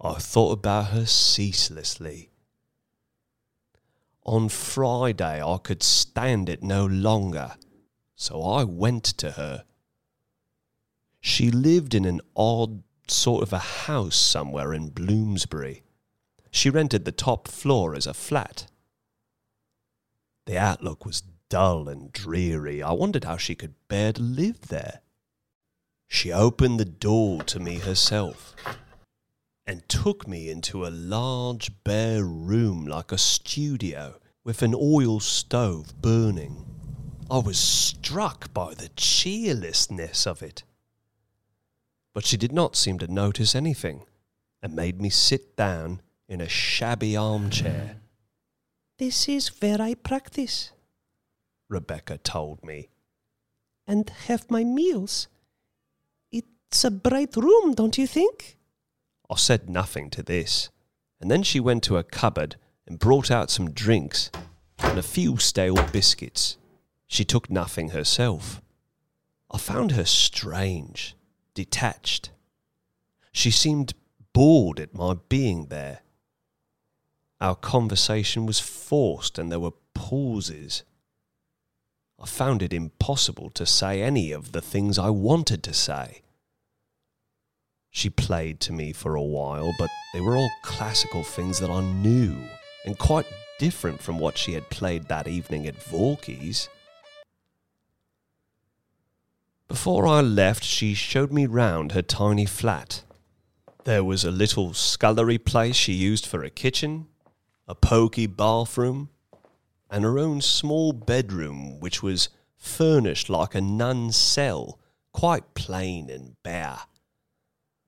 I 0.00 0.14
thought 0.14 0.50
about 0.50 0.88
her 0.88 1.06
ceaselessly. 1.06 2.32
On 4.24 4.48
Friday, 4.48 5.40
I 5.40 5.58
could 5.58 5.84
stand 5.84 6.48
it 6.48 6.64
no 6.64 6.84
longer, 6.86 7.54
so 8.16 8.42
I 8.42 8.64
went 8.64 9.04
to 9.04 9.30
her. 9.30 9.64
She 11.20 11.50
lived 11.50 11.94
in 11.94 12.04
an 12.04 12.20
odd 12.34 12.82
sort 13.08 13.42
of 13.42 13.52
a 13.52 13.58
house 13.58 14.16
somewhere 14.16 14.72
in 14.72 14.88
Bloomsbury. 14.90 15.82
She 16.50 16.70
rented 16.70 17.04
the 17.04 17.12
top 17.12 17.46
floor 17.48 17.94
as 17.94 18.06
a 18.06 18.14
flat. 18.14 18.66
The 20.46 20.58
outlook 20.58 21.04
was 21.04 21.22
dull 21.48 21.88
and 21.88 22.12
dreary. 22.12 22.82
I 22.82 22.92
wondered 22.92 23.24
how 23.24 23.36
she 23.36 23.54
could 23.54 23.74
bear 23.88 24.12
to 24.12 24.22
live 24.22 24.68
there. 24.68 25.00
She 26.08 26.32
opened 26.32 26.80
the 26.80 26.84
door 26.84 27.42
to 27.44 27.60
me 27.60 27.78
herself. 27.78 28.54
and 29.66 29.88
took 29.88 30.26
me 30.26 30.50
into 30.50 30.84
a 30.84 30.90
large 30.90 31.70
bare 31.84 32.24
room 32.24 32.86
like 32.86 33.12
a 33.12 33.18
studio 33.18 34.18
with 34.42 34.62
an 34.62 34.74
oil 34.74 35.20
stove 35.20 35.94
burning. 36.02 36.64
I 37.30 37.38
was 37.38 37.56
struck 37.56 38.52
by 38.52 38.74
the 38.74 38.88
cheerlessness 38.96 40.26
of 40.26 40.42
it. 40.42 40.64
But 42.12 42.24
she 42.24 42.36
did 42.36 42.52
not 42.52 42.76
seem 42.76 42.98
to 42.98 43.06
notice 43.06 43.54
anything 43.54 44.04
and 44.62 44.74
made 44.74 45.00
me 45.00 45.10
sit 45.10 45.56
down 45.56 46.02
in 46.28 46.40
a 46.40 46.48
shabby 46.48 47.16
armchair. 47.16 47.96
This 48.98 49.30
is 49.30 49.48
where 49.62 49.80
I 49.80 49.94
practice 49.94 50.72
Rebecca 51.70 52.18
told 52.18 52.62
me. 52.62 52.88
and 53.86 54.10
have 54.28 54.50
my 54.50 54.62
meals. 54.62 55.26
It's 56.30 56.84
a 56.84 56.90
bright 56.90 57.34
room, 57.34 57.72
don't 57.74 57.96
you 57.96 58.06
think? 58.06 58.58
I 59.30 59.36
said 59.36 59.70
nothing 59.70 60.10
to 60.10 60.22
this, 60.22 60.68
and 61.20 61.30
then 61.30 61.42
she 61.42 61.60
went 61.60 61.82
to 61.84 61.96
a 61.96 62.04
cupboard 62.04 62.56
and 62.86 62.98
brought 62.98 63.30
out 63.30 63.50
some 63.50 63.70
drinks 63.70 64.30
and 64.78 64.98
a 64.98 65.02
few 65.02 65.38
stale 65.38 65.82
biscuits. 65.92 66.58
She 67.06 67.24
took 67.24 67.48
nothing 67.50 67.90
herself. 67.90 68.60
I 69.50 69.58
found 69.58 69.92
her 69.92 70.04
strange, 70.04 71.16
detached. 71.54 72.30
She 73.32 73.50
seemed 73.50 73.94
bored 74.32 74.80
at 74.80 74.94
my 74.94 75.16
being 75.28 75.66
there. 75.66 76.00
Our 77.40 77.54
conversation 77.54 78.46
was 78.46 78.60
forced 78.60 79.38
and 79.38 79.50
there 79.50 79.60
were 79.60 79.72
pauses. 79.94 80.82
I 82.20 82.26
found 82.26 82.62
it 82.62 82.72
impossible 82.72 83.50
to 83.50 83.64
say 83.64 84.02
any 84.02 84.30
of 84.30 84.52
the 84.52 84.60
things 84.60 84.98
I 84.98 85.10
wanted 85.10 85.62
to 85.64 85.72
say. 85.72 86.22
She 87.90 88.10
played 88.10 88.60
to 88.60 88.72
me 88.72 88.92
for 88.92 89.14
a 89.14 89.22
while, 89.22 89.74
but 89.78 89.90
they 90.12 90.20
were 90.20 90.36
all 90.36 90.50
classical 90.62 91.24
things 91.24 91.58
that 91.60 91.70
I 91.70 91.80
knew, 91.80 92.36
and 92.84 92.96
quite 92.96 93.26
different 93.58 94.00
from 94.00 94.18
what 94.18 94.38
she 94.38 94.52
had 94.52 94.70
played 94.70 95.08
that 95.08 95.26
evening 95.26 95.66
at 95.66 95.76
Vorky's. 95.76 96.68
Before 99.70 100.04
I 100.04 100.20
left, 100.20 100.64
she 100.64 100.94
showed 100.94 101.30
me 101.32 101.46
round 101.46 101.92
her 101.92 102.02
tiny 102.02 102.44
flat. 102.44 103.04
There 103.84 104.02
was 104.02 104.24
a 104.24 104.32
little 104.32 104.74
scullery 104.74 105.38
place 105.38 105.76
she 105.76 105.92
used 105.92 106.26
for 106.26 106.42
a 106.42 106.50
kitchen, 106.50 107.06
a 107.68 107.76
pokey 107.76 108.26
bathroom, 108.26 109.10
and 109.88 110.02
her 110.02 110.18
own 110.18 110.40
small 110.40 110.92
bedroom, 110.92 111.78
which 111.78 112.02
was 112.02 112.30
furnished 112.56 113.30
like 113.30 113.54
a 113.54 113.60
nun's 113.60 114.16
cell, 114.16 114.80
quite 115.12 115.54
plain 115.54 116.10
and 116.10 116.34
bare. 116.42 116.80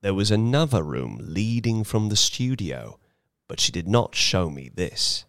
There 0.01 0.13
was 0.13 0.31
another 0.31 0.83
room 0.83 1.19
leading 1.21 1.83
from 1.83 2.07
the 2.07 2.15
studio, 2.15 2.97
but 3.49 3.59
she 3.59 3.73
did 3.73 3.89
not 3.89 4.15
show 4.15 4.49
me 4.49 4.71
this. 4.73 5.25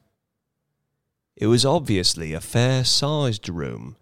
It 1.35 1.49
was 1.49 1.67
obviously 1.67 2.33
a 2.33 2.40
fair 2.40 2.85
sized 2.85 3.49
room, 3.49 3.97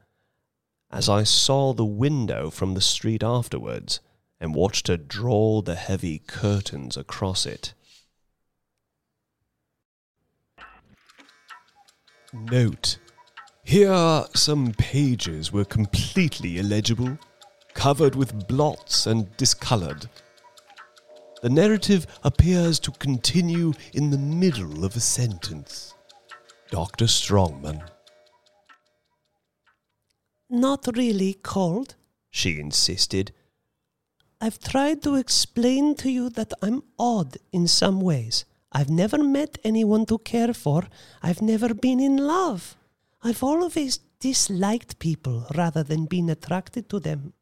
as 0.92 1.08
I 1.08 1.22
saw 1.22 1.72
the 1.72 1.84
window 1.84 2.50
from 2.50 2.74
the 2.74 2.80
street 2.80 3.22
afterwards 3.22 4.00
and 4.40 4.54
watched 4.54 4.88
her 4.88 4.96
draw 4.96 5.62
the 5.62 5.74
heavy 5.74 6.18
curtains 6.18 6.96
across 6.96 7.46
it. 7.46 7.74
Note 12.32 12.98
Here 13.62 14.24
some 14.34 14.72
pages 14.72 15.52
were 15.52 15.64
completely 15.64 16.58
illegible, 16.58 17.18
covered 17.74 18.14
with 18.14 18.48
blots 18.48 19.06
and 19.06 19.34
discoloured. 19.36 20.08
The 21.42 21.50
narrative 21.50 22.06
appears 22.22 22.78
to 22.80 22.90
continue 22.92 23.72
in 23.92 24.10
the 24.10 24.18
middle 24.18 24.84
of 24.84 24.96
a 24.96 25.00
sentence. 25.00 25.94
Dr. 26.70 27.06
Strongman. 27.06 27.82
Not 30.52 30.86
really 30.94 31.38
cold. 31.42 31.94
She 32.30 32.60
insisted. 32.60 33.32
I've 34.38 34.58
tried 34.58 35.02
to 35.02 35.14
explain 35.14 35.94
to 35.94 36.10
you 36.10 36.28
that 36.28 36.52
I'm 36.60 36.82
odd 36.98 37.38
in 37.52 37.66
some 37.66 38.02
ways. 38.02 38.44
I've 38.70 38.90
never 38.90 39.24
met 39.24 39.56
anyone 39.64 40.04
to 40.06 40.18
care 40.18 40.52
for. 40.52 40.88
I've 41.22 41.40
never 41.40 41.72
been 41.72 42.00
in 42.00 42.18
love. 42.18 42.76
I've 43.22 43.42
always 43.42 44.00
disliked 44.20 44.98
people 44.98 45.46
rather 45.54 45.82
than 45.82 46.04
been 46.04 46.28
attracted 46.28 46.90
to 46.90 47.00
them. 47.00 47.32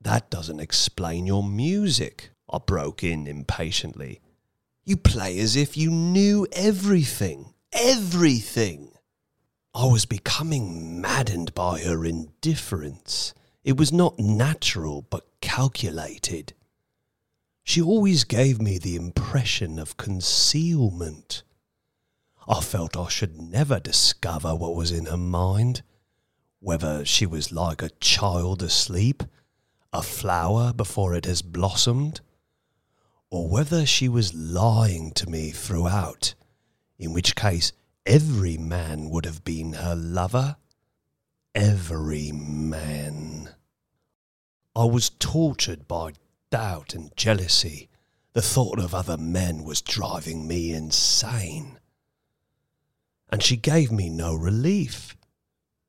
That 0.00 0.30
doesn't 0.30 0.60
explain 0.60 1.26
your 1.26 1.42
music, 1.42 2.30
I 2.48 2.58
broke 2.58 3.02
in 3.02 3.26
impatiently. 3.26 4.20
You 4.84 4.96
play 4.96 5.40
as 5.40 5.56
if 5.56 5.76
you 5.76 5.90
knew 5.90 6.46
everything. 6.52 7.52
Everything. 7.72 8.92
I 9.74 9.86
was 9.86 10.06
becoming 10.06 11.00
maddened 11.00 11.54
by 11.54 11.80
her 11.80 12.04
indifference. 12.04 13.34
It 13.64 13.76
was 13.76 13.92
not 13.92 14.18
natural, 14.18 15.02
but 15.02 15.26
calculated. 15.40 16.54
She 17.64 17.82
always 17.82 18.24
gave 18.24 18.62
me 18.62 18.78
the 18.78 18.96
impression 18.96 19.78
of 19.78 19.98
concealment. 19.98 21.42
I 22.48 22.60
felt 22.62 22.96
I 22.96 23.08
should 23.08 23.40
never 23.40 23.78
discover 23.78 24.54
what 24.54 24.74
was 24.74 24.90
in 24.90 25.04
her 25.06 25.18
mind, 25.18 25.82
whether 26.60 27.04
she 27.04 27.26
was 27.26 27.52
like 27.52 27.82
a 27.82 27.90
child 28.00 28.62
asleep, 28.62 29.22
a 29.92 30.02
flower 30.02 30.72
before 30.72 31.14
it 31.14 31.26
has 31.26 31.42
blossomed, 31.42 32.22
or 33.30 33.48
whether 33.48 33.84
she 33.84 34.08
was 34.08 34.32
lying 34.32 35.12
to 35.12 35.28
me 35.28 35.50
throughout, 35.50 36.34
in 36.98 37.12
which 37.12 37.36
case 37.36 37.72
every 38.08 38.56
man 38.56 39.10
would 39.10 39.26
have 39.26 39.44
been 39.44 39.74
her 39.74 39.94
lover. 39.94 40.56
Every 41.54 42.32
man. 42.32 43.50
I 44.74 44.84
was 44.86 45.10
tortured 45.10 45.86
by 45.86 46.12
doubt 46.50 46.94
and 46.94 47.14
jealousy. 47.16 47.90
The 48.32 48.40
thought 48.40 48.78
of 48.78 48.94
other 48.94 49.18
men 49.18 49.62
was 49.62 49.82
driving 49.82 50.48
me 50.48 50.72
insane. 50.72 51.78
And 53.28 53.42
she 53.42 53.56
gave 53.56 53.92
me 53.92 54.08
no 54.08 54.34
relief. 54.34 55.14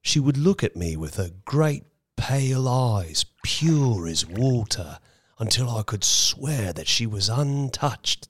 She 0.02 0.20
would 0.20 0.38
look 0.38 0.62
at 0.62 0.76
me 0.76 0.98
with 0.98 1.16
her 1.16 1.32
great 1.46 1.86
pale 2.18 2.68
eyes, 2.68 3.26
pure 3.44 4.08
as 4.08 4.26
water, 4.26 5.00
until 5.38 5.70
I 5.70 5.84
could 5.84 6.04
swear 6.04 6.74
that 6.74 6.88
she 6.88 7.08
was 7.08 7.30
untouched. 7.30 8.28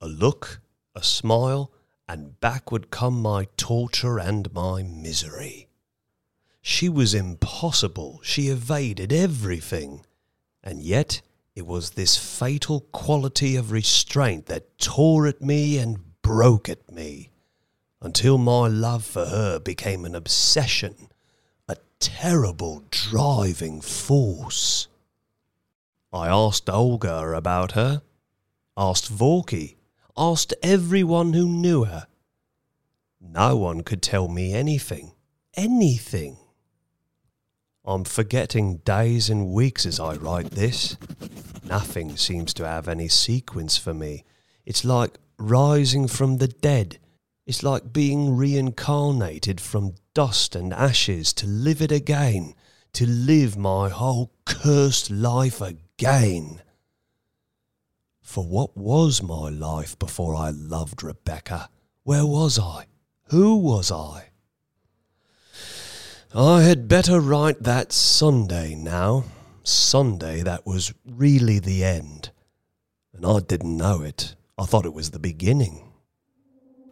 A 0.00 0.06
look, 0.06 0.60
a 0.94 1.02
smile, 1.02 1.72
and 2.08 2.38
back 2.40 2.70
would 2.70 2.90
come 2.90 3.20
my 3.20 3.48
torture 3.56 4.18
and 4.18 4.52
my 4.52 4.82
misery. 4.82 5.68
She 6.62 6.88
was 6.88 7.14
impossible. 7.14 8.20
She 8.22 8.48
evaded 8.48 9.12
everything. 9.12 10.04
And 10.62 10.82
yet 10.82 11.20
it 11.54 11.66
was 11.66 11.90
this 11.90 12.16
fatal 12.16 12.80
quality 12.92 13.56
of 13.56 13.70
restraint 13.70 14.46
that 14.46 14.78
tore 14.78 15.26
at 15.26 15.40
me 15.40 15.78
and 15.78 16.20
broke 16.22 16.68
at 16.68 16.90
me, 16.92 17.30
until 18.02 18.36
my 18.36 18.66
love 18.66 19.04
for 19.04 19.26
her 19.26 19.58
became 19.60 20.04
an 20.04 20.14
obsession, 20.14 21.08
a 21.68 21.76
terrible 22.00 22.82
driving 22.90 23.80
force. 23.80 24.88
I 26.12 26.28
asked 26.28 26.68
Olga 26.68 27.32
about 27.32 27.72
her, 27.72 28.02
asked 28.76 29.10
Vorky, 29.10 29.76
asked 30.16 30.54
everyone 30.62 31.32
who 31.32 31.46
knew 31.46 31.84
her. 31.84 32.06
No 33.20 33.56
one 33.56 33.82
could 33.82 34.02
tell 34.02 34.28
me 34.28 34.54
anything, 34.54 35.12
anything. 35.54 36.38
I'm 37.84 38.04
forgetting 38.04 38.78
days 38.78 39.30
and 39.30 39.52
weeks 39.52 39.86
as 39.86 40.00
I 40.00 40.16
write 40.16 40.50
this. 40.52 40.96
Nothing 41.64 42.16
seems 42.16 42.54
to 42.54 42.66
have 42.66 42.88
any 42.88 43.08
sequence 43.08 43.76
for 43.76 43.94
me. 43.94 44.24
It's 44.64 44.84
like 44.84 45.18
rising 45.38 46.08
from 46.08 46.38
the 46.38 46.48
dead. 46.48 46.98
It's 47.46 47.62
like 47.62 47.92
being 47.92 48.36
reincarnated 48.36 49.60
from 49.60 49.94
dust 50.14 50.56
and 50.56 50.72
ashes 50.72 51.32
to 51.34 51.46
live 51.46 51.80
it 51.80 51.92
again, 51.92 52.54
to 52.94 53.06
live 53.06 53.56
my 53.56 53.88
whole 53.88 54.32
cursed 54.44 55.10
life 55.10 55.60
again. 55.60 56.62
For 58.26 58.44
what 58.44 58.76
was 58.76 59.22
my 59.22 59.48
life 59.50 59.96
before 60.00 60.34
I 60.34 60.50
loved 60.50 61.04
Rebecca? 61.04 61.70
Where 62.02 62.26
was 62.26 62.58
I? 62.58 62.86
Who 63.28 63.56
was 63.56 63.92
I? 63.92 64.30
I 66.34 66.62
had 66.62 66.88
better 66.88 67.20
write 67.20 67.62
that 67.62 67.92
Sunday 67.92 68.74
now. 68.74 69.24
Sunday 69.62 70.42
that 70.42 70.66
was 70.66 70.92
really 71.06 71.60
the 71.60 71.84
end. 71.84 72.32
And 73.14 73.24
I 73.24 73.38
didn't 73.38 73.76
know 73.76 74.02
it. 74.02 74.34
I 74.58 74.64
thought 74.64 74.86
it 74.86 74.92
was 74.92 75.12
the 75.12 75.20
beginning. 75.20 75.92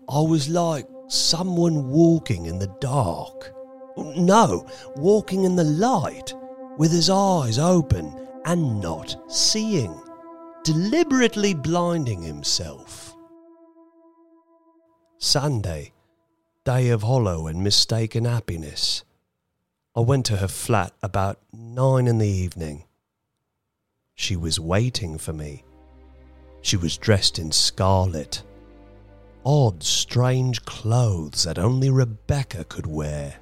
I 0.09 0.21
was 0.21 0.49
like 0.49 0.87
someone 1.09 1.91
walking 1.91 2.47
in 2.47 2.61
the 2.61 2.75
dark. 2.81 3.53
No, 3.97 4.67
walking 4.95 5.43
in 5.43 5.57
the 5.57 5.65
light, 5.65 6.33
with 6.79 6.93
his 6.93 7.11
eyes 7.11 7.59
open 7.59 8.29
and 8.45 8.81
not 8.81 9.17
seeing. 9.29 10.01
Deliberately 10.65 11.53
blinding 11.53 12.23
himself. 12.23 13.15
Sunday, 15.19 15.93
day 16.65 16.89
of 16.89 17.03
hollow 17.03 17.47
and 17.47 17.63
mistaken 17.63 18.25
happiness. 18.25 19.05
I 19.95 20.01
went 20.01 20.25
to 20.27 20.39
her 20.39 20.49
flat 20.49 20.93
about 21.03 21.39
nine 21.53 22.09
in 22.09 22.17
the 22.17 22.27
evening. 22.27 22.85
She 24.15 24.37
was 24.37 24.59
waiting 24.59 25.19
for 25.19 25.35
me. 25.35 25.65
She 26.63 26.79
was 26.79 26.97
dressed 26.97 27.39
in 27.39 27.53
scarlet. 27.53 28.43
Odd, 29.45 29.83
strange 29.83 30.65
clothes 30.65 31.45
that 31.45 31.59
only 31.59 31.91
Rebecca 31.91 32.65
could 32.65 32.87
wear. 32.87 33.35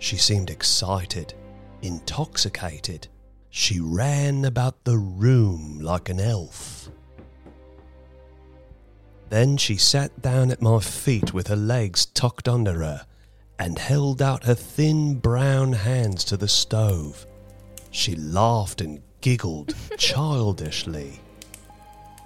She 0.00 0.16
seemed 0.16 0.50
excited, 0.50 1.34
intoxicated. 1.82 3.06
She 3.50 3.80
ran 3.80 4.44
about 4.44 4.84
the 4.84 4.98
room 4.98 5.80
like 5.80 6.08
an 6.08 6.20
elf. 6.20 6.90
Then 9.30 9.56
she 9.56 9.76
sat 9.76 10.22
down 10.22 10.50
at 10.50 10.62
my 10.62 10.80
feet 10.80 11.34
with 11.34 11.48
her 11.48 11.56
legs 11.56 12.06
tucked 12.06 12.48
under 12.48 12.80
her 12.80 13.06
and 13.58 13.78
held 13.78 14.22
out 14.22 14.44
her 14.44 14.54
thin 14.54 15.16
brown 15.16 15.72
hands 15.72 16.24
to 16.24 16.36
the 16.36 16.48
stove. 16.48 17.26
She 17.90 18.14
laughed 18.14 18.80
and 18.80 19.02
giggled 19.20 19.74
childishly. 19.98 21.20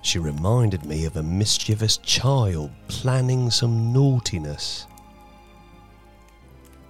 She 0.02 0.18
reminded 0.18 0.84
me 0.84 1.04
of 1.04 1.16
a 1.16 1.22
mischievous 1.22 1.96
child 1.98 2.70
planning 2.88 3.50
some 3.50 3.92
naughtiness. 3.92 4.86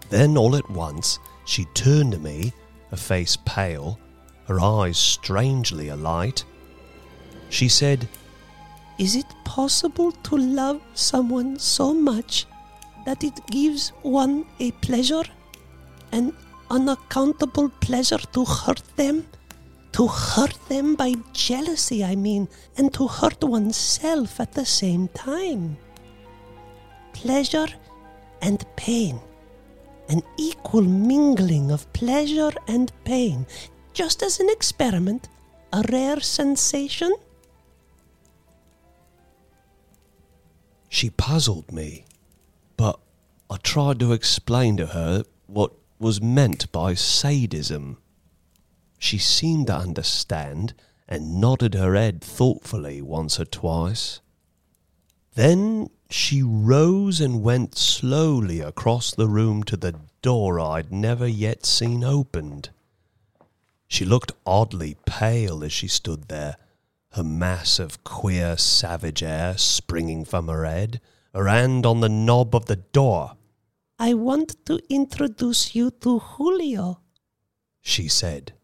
Then, 0.09 0.37
all 0.37 0.57
at 0.57 0.69
once, 0.71 1.19
she 1.45 1.67
turned 1.75 2.13
to 2.13 2.19
me, 2.19 2.53
her 2.91 2.97
face 2.97 3.37
pale, 3.45 3.99
her 4.53 4.61
eyes 4.61 4.99
strangely 4.99 5.89
alight. 5.89 6.45
She 7.49 7.69
said, 7.69 8.09
Is 8.99 9.17
it 9.17 9.31
possible 9.45 10.13
to 10.29 10.37
love 10.37 10.81
someone 10.95 11.59
so 11.59 11.95
much 11.95 12.47
that 13.07 13.25
it 13.25 13.47
gives 13.51 13.91
one 14.03 14.45
a 14.61 14.71
pleasure? 14.87 15.25
An 16.13 16.35
unaccountable 16.71 17.71
pleasure 17.81 18.25
to 18.35 18.45
hurt 18.45 18.83
them? 18.97 19.27
To 19.93 20.07
hurt 20.07 20.59
them 20.69 20.95
by 20.97 21.15
jealousy, 21.33 22.05
I 22.05 22.15
mean, 22.15 22.49
and 22.77 22.93
to 22.95 23.07
hurt 23.07 23.43
oneself 23.43 24.41
at 24.41 24.53
the 24.53 24.65
same 24.65 25.09
time. 25.09 25.77
Pleasure 27.13 27.69
and 28.41 28.65
pain. 28.77 29.21
An 30.09 30.23
equal 30.37 30.83
mingling 30.83 31.71
of 31.71 31.91
pleasure 31.93 32.53
and 32.67 32.91
pain, 33.05 33.47
just 33.93 34.23
as 34.23 34.41
an 34.41 34.49
experiment, 34.51 35.29
a 35.73 35.83
rare 35.91 36.21
sensation. 36.21 37.15
She 40.89 41.11
puzzled 41.11 41.73
me, 41.73 42.05
but 42.77 42.99
I 43.51 43.57
tried 43.57 43.99
to 44.01 44.13
explain 44.13 44.77
to 44.77 44.87
her 44.87 45.25
what 45.47 45.73
was 45.99 46.21
meant 46.21 46.71
by 46.73 46.95
sadism. 46.95 47.99
She 48.99 49.19
seemed 49.19 49.69
to 49.69 49.77
understand 49.77 50.75
and 51.09 51.41
nodded 51.41 51.75
her 51.75 51.95
head 51.95 52.21
thoughtfully 52.21 53.03
once 53.03 53.41
or 53.41 53.45
twice. 53.45 54.21
Then 55.35 55.91
she 56.11 56.43
rose 56.43 57.21
and 57.21 57.43
went 57.43 57.77
slowly 57.77 58.61
across 58.61 59.15
the 59.15 59.29
room 59.29 59.63
to 59.65 59.77
the 59.77 59.95
door 60.21 60.61
I'd 60.61 60.93
never 60.93 61.27
yet 61.27 61.65
seen 61.65 62.05
opened. 62.05 62.71
She 63.93 64.07
looked 64.07 64.33
oddly 64.47 64.97
pale 65.05 65.63
as 65.63 65.71
she 65.71 65.87
stood 65.87 66.29
there, 66.29 66.57
her 67.11 67.23
mass 67.23 67.79
of 67.79 68.03
queer 68.05 68.57
savage 68.57 69.21
hair 69.21 69.59
springing 69.59 70.25
from 70.25 70.49
her 70.49 70.65
head, 70.65 70.99
her 71.35 71.47
hand 71.47 71.85
on 71.85 72.01
the 72.01 72.09
knob 72.09 72.55
of 72.55 72.65
the 72.65 72.77
door. 72.77 73.37
I 73.99 74.15
want 74.15 74.65
to 74.65 74.81
introduce 74.89 75.75
you 75.75 75.91
to 76.01 76.21
Julio, 76.21 77.03
she 77.83 78.09
said. 78.09 78.55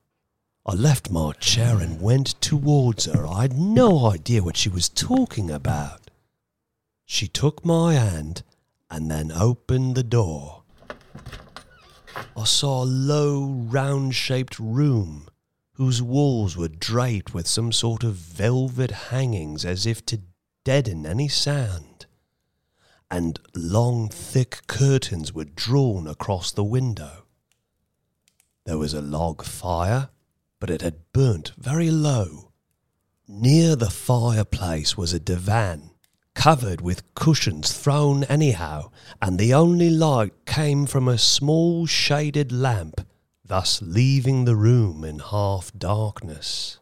I 0.64 0.72
left 0.72 1.10
my 1.10 1.32
chair 1.32 1.76
and 1.76 2.00
went 2.00 2.40
towards 2.40 3.04
her. 3.04 3.26
I 3.26 3.42
had 3.42 3.58
no 3.58 4.06
idea 4.06 4.42
what 4.42 4.56
she 4.56 4.70
was 4.70 4.88
talking 4.88 5.50
about. 5.50 6.10
She 7.04 7.28
took 7.28 7.66
my 7.66 7.92
hand 7.92 8.44
and 8.90 9.10
then 9.10 9.30
opened 9.30 9.94
the 9.94 10.02
door. 10.02 10.62
I 12.37 12.44
saw 12.44 12.83
a 12.83 12.85
low, 12.85 13.44
round 13.46 14.14
shaped 14.14 14.59
room 14.59 15.28
whose 15.74 16.02
walls 16.02 16.57
were 16.57 16.68
draped 16.68 17.33
with 17.33 17.46
some 17.46 17.70
sort 17.70 18.02
of 18.02 18.14
velvet 18.14 18.90
hangings 18.90 19.64
as 19.64 19.87
if 19.87 20.04
to 20.07 20.22
deaden 20.64 21.07
any 21.07 21.28
sound, 21.28 22.07
and 23.11 23.38
long, 23.54 24.09
thick 24.09 24.66
curtains 24.66 25.33
were 25.33 25.44
drawn 25.44 26.09
across 26.09 26.50
the 26.50 26.64
window. 26.64 27.24
There 28.66 28.78
was 28.78 28.92
a 28.92 29.00
log 29.00 29.44
fire, 29.44 30.11
but 30.59 30.68
it 30.68 30.83
had 30.83 31.12
burnt 31.12 31.52
very 31.57 31.90
low. 31.90 32.52
Near 33.26 33.76
the 33.76 33.90
fireplace 33.90 34.96
was 34.96 35.12
a 35.12 35.20
divan 35.20 35.90
covered 36.38 36.81
with 36.81 37.03
cushions 37.14 37.72
thrown 37.72 38.22
anyhow, 38.24 38.88
and 39.20 39.38
the 39.38 39.53
only 39.53 39.90
light 39.90 40.33
came 40.46 40.87
from 40.87 41.09
a 41.09 41.18
small 41.18 41.85
shaded 41.85 42.53
lamp, 42.53 43.01
thus 43.44 43.83
leaving 43.83 44.44
the 44.44 44.55
room 44.55 45.03
in 45.03 45.18
half 45.18 45.72
darkness. 45.77 46.79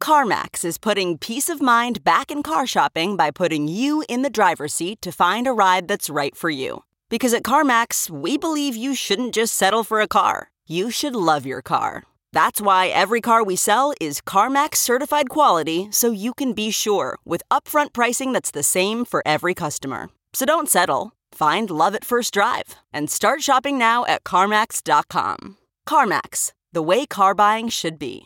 CarMax 0.00 0.64
is 0.64 0.78
putting 0.78 1.18
peace 1.18 1.48
of 1.48 1.60
mind 1.60 2.04
back 2.04 2.30
in 2.30 2.44
car 2.44 2.68
shopping 2.68 3.16
by 3.16 3.32
putting 3.32 3.66
you 3.66 4.04
in 4.08 4.22
the 4.22 4.30
driver's 4.30 4.74
seat 4.74 5.02
to 5.02 5.10
find 5.10 5.48
a 5.48 5.52
ride 5.52 5.88
that's 5.88 6.08
right 6.08 6.36
for 6.36 6.50
you. 6.50 6.84
Because 7.08 7.34
at 7.34 7.42
CarMax, 7.42 8.08
we 8.08 8.38
believe 8.38 8.76
you 8.76 8.94
shouldn't 8.94 9.34
just 9.34 9.54
settle 9.54 9.82
for 9.82 10.00
a 10.00 10.06
car, 10.06 10.52
you 10.68 10.92
should 10.92 11.16
love 11.16 11.44
your 11.44 11.62
car. 11.62 12.04
That's 12.32 12.60
why 12.60 12.88
every 12.88 13.20
car 13.20 13.42
we 13.42 13.56
sell 13.56 13.92
is 14.00 14.20
CarMax 14.20 14.76
certified 14.76 15.28
quality 15.28 15.88
so 15.90 16.10
you 16.10 16.32
can 16.34 16.52
be 16.52 16.70
sure 16.70 17.18
with 17.24 17.42
upfront 17.50 17.92
pricing 17.92 18.32
that's 18.32 18.50
the 18.50 18.62
same 18.62 19.04
for 19.04 19.22
every 19.26 19.54
customer. 19.54 20.10
So 20.32 20.46
don't 20.46 20.68
settle. 20.68 21.12
Find 21.32 21.70
love 21.70 21.94
at 21.94 22.04
first 22.04 22.34
drive 22.34 22.76
and 22.92 23.10
start 23.10 23.42
shopping 23.42 23.78
now 23.78 24.04
at 24.06 24.24
CarMax.com. 24.24 25.56
CarMax, 25.88 26.52
the 26.72 26.82
way 26.82 27.06
car 27.06 27.34
buying 27.34 27.68
should 27.68 27.98
be. 27.98 28.24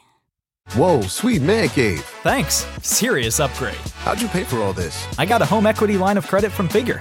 Whoa, 0.74 1.02
sweet 1.02 1.42
man 1.42 1.68
cave. 1.68 2.00
Thanks. 2.22 2.66
Serious 2.82 3.40
upgrade. 3.40 3.74
How'd 4.04 4.20
you 4.20 4.28
pay 4.28 4.44
for 4.44 4.58
all 4.58 4.72
this? 4.72 5.06
I 5.18 5.26
got 5.26 5.42
a 5.42 5.46
home 5.46 5.66
equity 5.66 5.96
line 5.96 6.16
of 6.16 6.26
credit 6.26 6.52
from 6.52 6.68
Figure. 6.68 7.00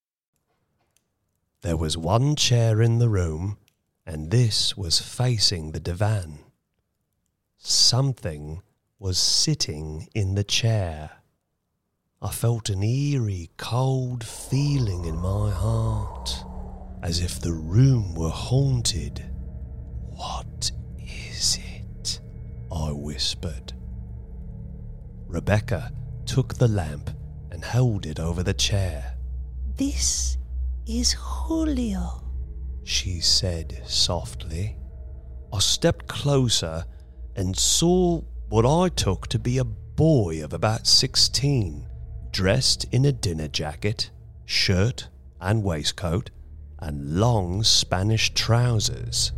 There 1.61 1.77
was 1.77 1.95
one 1.95 2.35
chair 2.35 2.81
in 2.81 2.97
the 2.97 3.09
room, 3.09 3.57
and 4.03 4.31
this 4.31 4.75
was 4.75 4.99
facing 4.99 5.71
the 5.71 5.79
divan. 5.79 6.39
Something 7.59 8.63
was 8.97 9.19
sitting 9.19 10.07
in 10.15 10.33
the 10.33 10.43
chair. 10.43 11.11
I 12.19 12.31
felt 12.31 12.69
an 12.69 12.81
eerie, 12.81 13.51
cold 13.57 14.23
feeling 14.23 15.05
in 15.05 15.17
my 15.17 15.51
heart, 15.51 16.43
as 17.03 17.21
if 17.21 17.39
the 17.39 17.53
room 17.53 18.15
were 18.15 18.29
haunted. 18.29 19.23
What 20.09 20.71
is 20.97 21.59
it? 21.61 22.21
I 22.71 22.91
whispered. 22.91 23.73
Rebecca 25.27 25.91
took 26.25 26.55
the 26.55 26.67
lamp 26.67 27.11
and 27.51 27.63
held 27.63 28.07
it 28.07 28.19
over 28.19 28.41
the 28.41 28.55
chair. 28.55 29.15
This 29.77 30.37
is 30.99 31.13
Julio, 31.13 32.21
she 32.83 33.21
said 33.21 33.81
softly. 33.85 34.75
I 35.53 35.59
stepped 35.59 36.07
closer 36.07 36.83
and 37.35 37.57
saw 37.57 38.21
what 38.49 38.65
I 38.65 38.89
took 38.89 39.27
to 39.27 39.39
be 39.39 39.57
a 39.57 39.63
boy 39.63 40.43
of 40.43 40.51
about 40.51 40.85
16, 40.85 41.87
dressed 42.31 42.85
in 42.91 43.05
a 43.05 43.13
dinner 43.13 43.47
jacket, 43.47 44.11
shirt 44.45 45.07
and 45.39 45.63
waistcoat, 45.63 46.29
and 46.79 47.17
long 47.17 47.63
Spanish 47.63 48.33
trousers. 48.33 49.31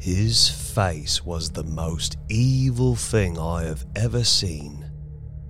His 0.00 0.48
face 0.48 1.24
was 1.24 1.50
the 1.50 1.64
most 1.64 2.16
evil 2.28 2.96
thing 2.96 3.38
I 3.38 3.64
have 3.64 3.86
ever 3.94 4.24
seen. 4.24 4.90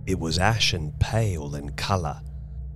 It 0.06 0.18
was 0.18 0.38
ashen 0.38 0.92
pale 1.00 1.54
in 1.54 1.70
colour, 1.72 2.20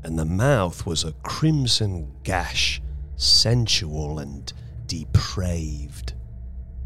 and 0.02 0.18
the 0.18 0.24
mouth 0.24 0.84
was 0.86 1.04
a 1.04 1.12
crimson 1.22 2.12
gash, 2.22 2.82
sensual 3.16 4.18
and 4.18 4.52
depraved. 4.86 6.14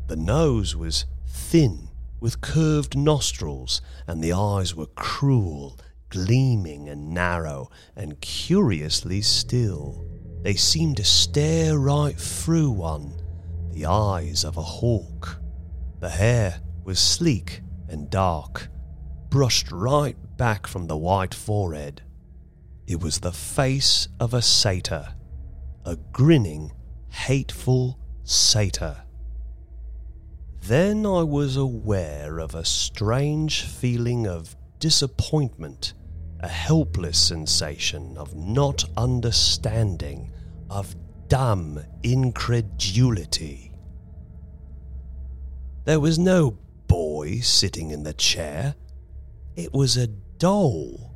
The 0.07 0.17
nose 0.17 0.77
was 0.77 1.07
thin, 1.27 1.89
with 2.21 2.41
curved 2.41 2.97
nostrils, 2.97 3.81
and 4.07 4.23
the 4.23 4.33
eyes 4.33 4.75
were 4.75 4.87
cruel, 4.87 5.79
gleaming 6.11 6.89
and 6.89 7.11
narrow, 7.11 7.71
and 7.95 8.21
curiously 8.21 9.23
still. 9.23 10.07
They 10.43 10.55
seemed 10.55 10.99
to 10.99 11.05
stare 11.05 11.79
right 11.79 12.17
through 12.17 12.71
one, 12.71 13.21
the 13.73 13.87
eyes 13.87 14.45
of 14.45 14.57
a 14.57 14.63
hawk. 14.63 15.41
The 16.01 16.11
hair 16.11 16.61
was 16.85 16.99
sleek 16.99 17.63
and 17.89 18.09
dark, 18.09 18.69
brushed 19.29 19.73
right 19.73 20.17
back 20.37 20.67
from 20.67 20.87
the 20.87 20.97
white 20.97 21.35
forehead. 21.35 22.03
It 22.87 23.01
was 23.03 23.19
the 23.19 23.33
face 23.33 24.09
of 24.21 24.33
a 24.33 24.43
satyr, 24.43 25.15
a 25.85 25.97
grinning, 26.13 26.73
hateful 27.09 27.99
satyr. 28.23 29.03
Then 30.63 31.05
I 31.05 31.23
was 31.23 31.57
aware 31.57 32.39
of 32.39 32.55
a 32.55 32.65
strange 32.65 33.63
feeling 33.63 34.27
of 34.27 34.57
disappointment, 34.79 35.95
a 36.41 36.49
helpless 36.49 37.19
sensation 37.19 38.17
of 38.17 38.37
not 38.37 38.85
understanding, 38.97 40.33
of 40.71 40.95
dumb 41.29 41.81
incredulity. 42.03 43.73
There 45.85 46.01
was 46.01 46.19
no 46.19 46.59
boy 46.87 47.41
sitting 47.41 47.91
in 47.91 48.05
the 48.05 48.15
chair. 48.15 48.75
It 49.57 49.73
was 49.73 49.97
a 49.97 50.07
doll, 50.07 51.16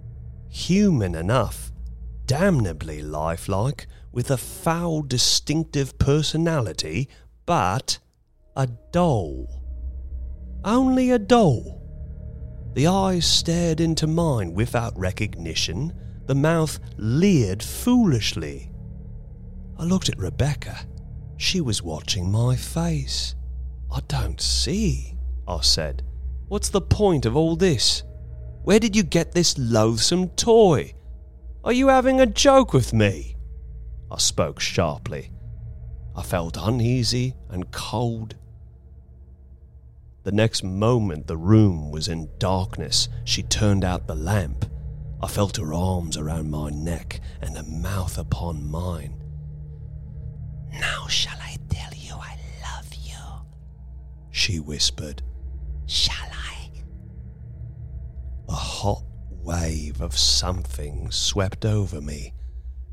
human 0.50 1.14
enough, 1.14 1.72
damnably 2.26 3.00
lifelike, 3.00 3.86
with 4.12 4.30
a 4.30 4.36
foul, 4.36 5.02
distinctive 5.02 5.98
personality, 5.98 7.08
but 7.46 7.98
a 8.56 8.66
doll. 8.92 9.62
Only 10.64 11.10
a 11.10 11.18
doll. 11.18 11.80
The 12.74 12.88
eyes 12.88 13.26
stared 13.26 13.80
into 13.80 14.06
mine 14.06 14.52
without 14.52 14.98
recognition, 14.98 15.92
the 16.26 16.34
mouth 16.34 16.78
leered 16.96 17.62
foolishly. 17.62 18.70
I 19.78 19.84
looked 19.84 20.08
at 20.08 20.18
Rebecca. 20.18 20.78
She 21.36 21.60
was 21.60 21.82
watching 21.82 22.30
my 22.30 22.54
face. 22.56 23.34
I 23.90 24.00
don't 24.06 24.40
see, 24.40 25.16
I 25.48 25.62
said. 25.62 26.02
What's 26.48 26.68
the 26.68 26.80
point 26.80 27.24
of 27.24 27.36
all 27.36 27.56
this? 27.56 28.02
Where 28.62 28.78
did 28.78 28.94
you 28.94 29.02
get 29.02 29.32
this 29.32 29.56
loathsome 29.58 30.28
toy? 30.30 30.94
Are 31.64 31.72
you 31.72 31.88
having 31.88 32.20
a 32.20 32.26
joke 32.26 32.72
with 32.72 32.92
me? 32.92 33.36
I 34.10 34.18
spoke 34.18 34.60
sharply. 34.60 35.30
I 36.14 36.22
felt 36.22 36.56
uneasy 36.58 37.34
and 37.48 37.70
cold. 37.70 38.34
The 40.24 40.32
next 40.32 40.62
moment, 40.62 41.26
the 41.26 41.36
room 41.36 41.90
was 41.90 42.08
in 42.08 42.28
darkness. 42.38 43.08
She 43.24 43.42
turned 43.42 43.84
out 43.84 44.06
the 44.06 44.14
lamp. 44.14 44.66
I 45.22 45.28
felt 45.28 45.56
her 45.56 45.72
arms 45.72 46.16
around 46.16 46.50
my 46.50 46.70
neck 46.70 47.20
and 47.40 47.56
her 47.56 47.62
mouth 47.62 48.18
upon 48.18 48.70
mine. 48.70 49.14
Now 50.72 51.06
shall 51.08 51.38
I 51.40 51.56
tell 51.70 51.92
you 51.94 52.14
I 52.14 52.36
love 52.62 52.92
you? 53.02 53.16
She 54.30 54.60
whispered. 54.60 55.22
Shall 55.86 56.28
I? 56.32 56.39
A 58.50 58.54
hot 58.54 59.04
wave 59.44 60.00
of 60.00 60.18
something 60.18 61.12
swept 61.12 61.64
over 61.64 62.00
me, 62.00 62.32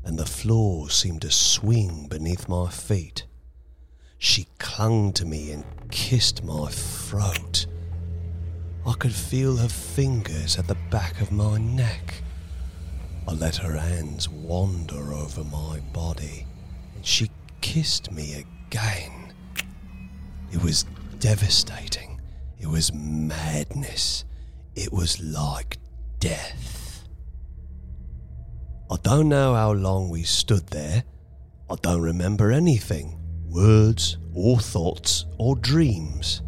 and 0.04 0.16
the 0.16 0.24
floor 0.24 0.88
seemed 0.88 1.22
to 1.22 1.32
swing 1.32 2.06
beneath 2.06 2.48
my 2.48 2.70
feet. 2.70 3.26
She 4.18 4.46
clung 4.60 5.12
to 5.14 5.24
me 5.24 5.50
and 5.50 5.64
kissed 5.90 6.44
my 6.44 6.68
throat. 6.70 7.66
I 8.86 8.92
could 8.92 9.12
feel 9.12 9.56
her 9.56 9.68
fingers 9.68 10.56
at 10.60 10.68
the 10.68 10.76
back 10.90 11.20
of 11.20 11.32
my 11.32 11.58
neck. 11.58 12.22
I 13.26 13.32
let 13.32 13.56
her 13.56 13.76
hands 13.76 14.28
wander 14.28 15.12
over 15.12 15.42
my 15.42 15.80
body, 15.92 16.46
and 16.94 17.04
she 17.04 17.32
kissed 17.60 18.12
me 18.12 18.44
again. 18.68 19.34
It 20.52 20.62
was 20.62 20.84
devastating. 21.18 22.20
It 22.60 22.68
was 22.68 22.92
madness. 22.92 24.24
It 24.80 24.92
was 24.92 25.20
like 25.20 25.78
death. 26.20 27.02
I 28.88 28.96
don't 29.02 29.28
know 29.28 29.54
how 29.54 29.72
long 29.72 30.08
we 30.08 30.22
stood 30.22 30.68
there. 30.68 31.02
I 31.68 31.74
don't 31.82 32.00
remember 32.00 32.52
anything 32.52 33.18
words 33.50 34.18
or 34.32 34.60
thoughts 34.60 35.26
or 35.36 35.56
dreams. 35.56 36.42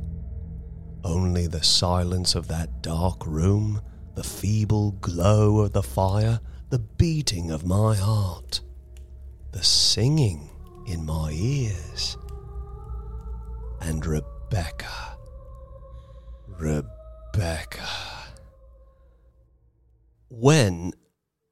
Only 1.03 1.49
the 1.49 1.65
silence 1.65 2.37
of 2.37 2.47
that 2.47 2.83
dark 2.83 3.27
room, 3.27 3.83
the 4.15 4.23
feeble 4.23 4.93
glow 4.93 5.59
of 5.59 5.73
the 5.73 5.83
fire, 5.83 6.39
the 6.69 6.79
beating 6.79 7.51
of 7.51 7.67
my 7.67 7.97
heart, 7.97 8.61
the 9.51 9.65
singing 9.65 10.49
in 10.87 11.05
my 11.05 11.33
ears. 11.33 12.17
And 13.81 14.07
Rebecca. 14.07 15.17
Rebecca. 16.47 18.20
When 20.33 20.93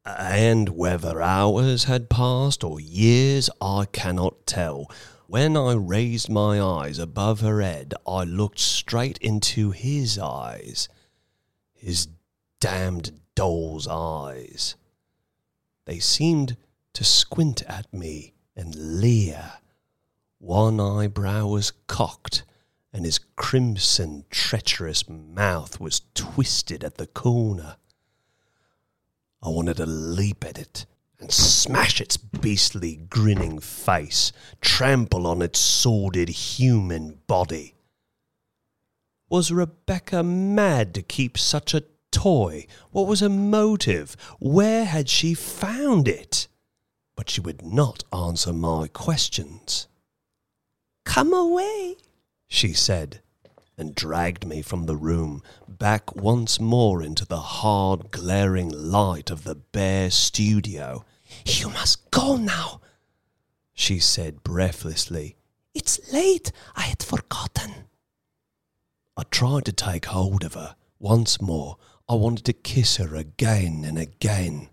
and 0.04 0.68
whether 0.68 1.20
hours 1.20 1.84
had 1.84 2.08
passed 2.08 2.62
or 2.62 2.78
years, 2.78 3.50
I 3.60 3.86
cannot 3.90 4.46
tell. 4.46 4.88
When 5.26 5.56
I 5.56 5.72
raised 5.74 6.28
my 6.30 6.60
eyes 6.60 7.00
above 7.00 7.40
her 7.40 7.60
head, 7.60 7.92
I 8.06 8.22
looked 8.22 8.60
straight 8.60 9.18
into 9.18 9.72
his 9.72 10.16
eyes. 10.16 10.88
His 11.74 12.06
damned 12.60 13.20
doll's 13.34 13.88
eyes. 13.88 14.76
They 15.84 15.98
seemed 15.98 16.56
to 16.92 17.02
squint 17.02 17.62
at 17.64 17.92
me 17.92 18.34
and 18.54 19.00
leer. 19.00 19.54
One 20.38 20.78
eyebrow 20.78 21.48
was 21.48 21.72
cocked, 21.88 22.44
and 22.92 23.04
his 23.04 23.18
crimson, 23.34 24.24
treacherous 24.30 25.08
mouth 25.08 25.80
was 25.80 26.02
twisted 26.14 26.84
at 26.84 26.96
the 26.96 27.08
corner. 27.08 27.76
I 29.42 29.48
wanted 29.48 29.76
to 29.76 29.86
leap 29.86 30.44
at 30.44 30.58
it 30.58 30.86
and 31.20 31.32
smash 31.32 32.00
its 32.00 32.16
beastly 32.16 32.96
grinning 33.08 33.58
face, 33.58 34.32
trample 34.60 35.26
on 35.26 35.42
its 35.42 35.58
sordid 35.58 36.28
human 36.28 37.20
body. 37.26 37.74
Was 39.28 39.52
Rebecca 39.52 40.22
mad 40.22 40.94
to 40.94 41.02
keep 41.02 41.36
such 41.36 41.74
a 41.74 41.84
toy? 42.10 42.66
What 42.90 43.06
was 43.06 43.20
her 43.20 43.28
motive? 43.28 44.16
Where 44.38 44.84
had 44.84 45.08
she 45.08 45.34
found 45.34 46.08
it? 46.08 46.48
But 47.16 47.28
she 47.28 47.40
would 47.40 47.62
not 47.62 48.04
answer 48.12 48.52
my 48.52 48.88
questions. 48.88 49.88
Come 51.04 51.32
away, 51.32 51.96
she 52.48 52.72
said, 52.72 53.20
and 53.78 53.94
dragged 53.94 54.44
me 54.44 54.60
from 54.60 54.84
the 54.84 54.96
room, 54.96 55.40
back 55.66 56.14
once 56.16 56.60
more 56.60 57.02
into 57.02 57.24
the 57.24 57.40
hard, 57.40 58.10
glaring 58.10 58.68
light 58.68 59.30
of 59.30 59.44
the 59.44 59.54
bare 59.54 60.10
studio. 60.10 61.04
You 61.46 61.70
must 61.70 62.10
go 62.10 62.36
now, 62.36 62.80
she 63.72 64.00
said 64.00 64.42
breathlessly. 64.42 65.36
It's 65.74 66.12
late. 66.12 66.50
I 66.74 66.82
had 66.82 67.02
forgotten. 67.02 67.86
I 69.16 69.22
tried 69.30 69.64
to 69.66 69.72
take 69.72 70.06
hold 70.06 70.42
of 70.42 70.54
her 70.54 70.74
once 70.98 71.40
more. 71.40 71.76
I 72.08 72.14
wanted 72.14 72.44
to 72.46 72.52
kiss 72.52 72.96
her 72.96 73.14
again 73.14 73.84
and 73.86 73.98
again. 73.98 74.70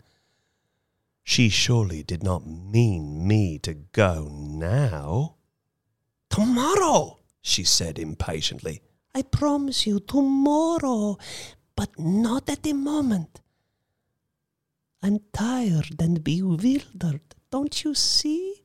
She 1.24 1.50
surely 1.50 2.02
did 2.02 2.24
not 2.24 2.48
mean 2.48 3.28
me 3.28 3.60
to 3.60 3.74
go 3.74 4.30
now. 4.32 5.36
Tomorrow, 6.30 7.20
she 7.42 7.64
said 7.64 8.00
impatiently. 8.00 8.82
I 9.16 9.22
promise 9.22 9.88
you, 9.88 10.02
tomorrow, 10.02 11.18
but 11.74 11.98
not 11.98 12.50
at 12.50 12.64
the 12.64 12.74
moment. 12.74 13.40
I'm 15.02 15.20
tired 15.32 16.02
and 16.02 16.22
bewildered, 16.22 17.22
don't 17.50 17.86
you 17.86 17.96
see? 17.96 18.62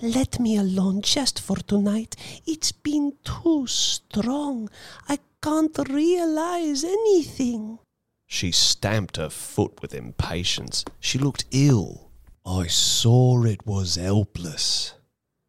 Let 0.00 0.38
me 0.38 0.56
alone 0.56 1.02
just 1.02 1.40
for 1.40 1.56
tonight. 1.56 2.14
It's 2.46 2.70
been 2.70 3.14
too 3.24 3.66
strong. 3.66 4.70
I 5.08 5.18
can't 5.42 5.76
realize 5.88 6.84
anything. 6.84 7.80
She 8.24 8.52
stamped 8.52 9.16
her 9.16 9.30
foot 9.30 9.82
with 9.82 9.94
impatience. 9.94 10.84
She 11.00 11.18
looked 11.18 11.44
ill. 11.50 12.12
I 12.46 12.68
saw 12.68 13.42
it 13.42 13.66
was 13.66 13.96
helpless. 13.96 14.94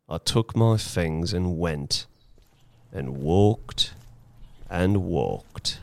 I 0.08 0.18
took 0.18 0.56
my 0.56 0.78
things 0.78 1.34
and 1.34 1.60
went, 1.60 2.08
and 2.92 3.18
walked, 3.18 3.94
and 4.70 5.04
walked. 5.04 5.80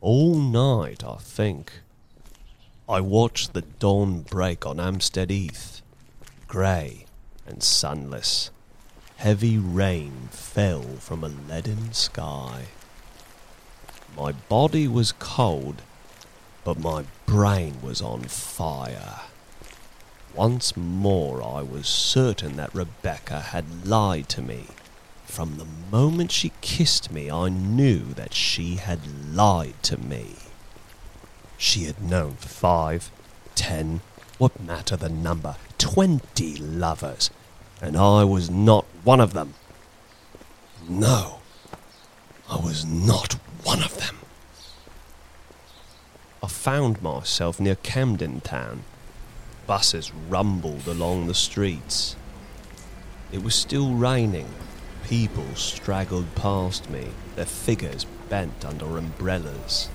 All 0.00 0.34
night, 0.34 1.02
I 1.02 1.16
think. 1.16 1.80
I 2.88 3.00
watched 3.00 3.54
the 3.54 3.62
dawn 3.62 4.20
break 4.20 4.66
on 4.66 4.78
Hampstead 4.78 5.30
Heath, 5.30 5.80
grey 6.46 7.06
and 7.46 7.62
sunless. 7.62 8.50
Heavy 9.16 9.56
rain 9.56 10.28
fell 10.30 10.82
from 10.98 11.24
a 11.24 11.28
leaden 11.28 11.92
sky. 11.94 12.64
My 14.16 14.32
body 14.32 14.86
was 14.86 15.12
cold, 15.12 15.82
but 16.62 16.78
my 16.78 17.04
brain 17.26 17.80
was 17.80 18.02
on 18.02 18.24
fire. 18.24 19.20
Once 20.34 20.76
more 20.76 21.42
I 21.42 21.62
was 21.62 21.86
certain 21.86 22.56
that 22.56 22.74
Rebecca 22.74 23.40
had 23.40 23.86
lied 23.86 24.28
to 24.30 24.42
me. 24.42 24.66
From 25.34 25.56
the 25.56 25.66
moment 25.90 26.30
she 26.30 26.52
kissed 26.60 27.10
me, 27.10 27.28
I 27.28 27.48
knew 27.48 28.14
that 28.14 28.34
she 28.34 28.76
had 28.76 29.00
lied 29.34 29.74
to 29.82 29.96
me. 29.96 30.36
She 31.58 31.86
had 31.86 32.00
known 32.00 32.36
for 32.36 32.46
five, 32.46 33.10
ten, 33.56 34.00
what 34.38 34.60
matter 34.60 34.94
the 34.94 35.08
number, 35.08 35.56
twenty 35.76 36.54
lovers, 36.54 37.30
and 37.82 37.96
I 37.96 38.22
was 38.22 38.48
not 38.48 38.84
one 39.02 39.18
of 39.18 39.32
them. 39.32 39.54
No, 40.88 41.40
I 42.48 42.54
was 42.54 42.84
not 42.84 43.32
one 43.64 43.82
of 43.82 43.96
them. 43.98 44.18
I 46.44 46.46
found 46.46 47.02
myself 47.02 47.58
near 47.58 47.74
Camden 47.74 48.40
Town. 48.40 48.84
Buses 49.66 50.12
rumbled 50.28 50.86
along 50.86 51.26
the 51.26 51.34
streets. 51.34 52.14
It 53.32 53.42
was 53.42 53.56
still 53.56 53.94
raining. 53.94 54.46
People 55.04 55.54
straggled 55.54 56.34
past 56.34 56.88
me, 56.88 57.08
their 57.36 57.44
figures 57.44 58.06
bent 58.30 58.64
under 58.64 58.96
umbrellas. 58.96 59.90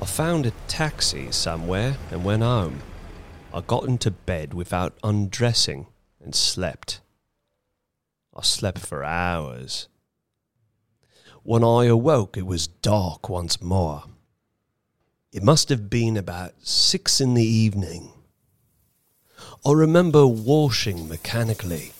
I 0.00 0.06
found 0.06 0.46
a 0.46 0.52
taxi 0.68 1.30
somewhere 1.32 1.96
and 2.10 2.24
went 2.24 2.42
home. 2.42 2.82
I 3.52 3.60
got 3.62 3.84
into 3.84 4.12
bed 4.12 4.54
without 4.54 4.96
undressing 5.02 5.88
and 6.22 6.34
slept. 6.34 7.00
I 8.34 8.42
slept 8.42 8.78
for 8.78 9.02
hours. 9.02 9.88
When 11.42 11.64
I 11.64 11.86
awoke, 11.86 12.36
it 12.36 12.46
was 12.46 12.68
dark 12.68 13.28
once 13.28 13.60
more. 13.60 14.04
It 15.32 15.42
must 15.42 15.68
have 15.68 15.90
been 15.90 16.16
about 16.16 16.54
six 16.62 17.20
in 17.20 17.34
the 17.34 17.44
evening. 17.44 18.12
I 19.62 19.72
remember 19.72 20.26
washing 20.26 21.06
mechanically 21.06 21.92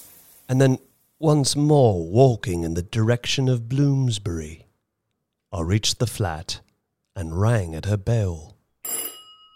and 0.48 0.62
then 0.62 0.78
once 1.18 1.54
more 1.54 2.08
walking 2.08 2.64
in 2.64 2.72
the 2.72 2.82
direction 2.82 3.50
of 3.50 3.68
Bloomsbury. 3.68 4.66
I 5.52 5.61
reached 5.61 5.98
the 5.98 6.06
flat 6.06 6.61
and 7.14 7.38
rang 7.38 7.74
at 7.74 7.84
her 7.84 7.98
bell. 7.98 8.56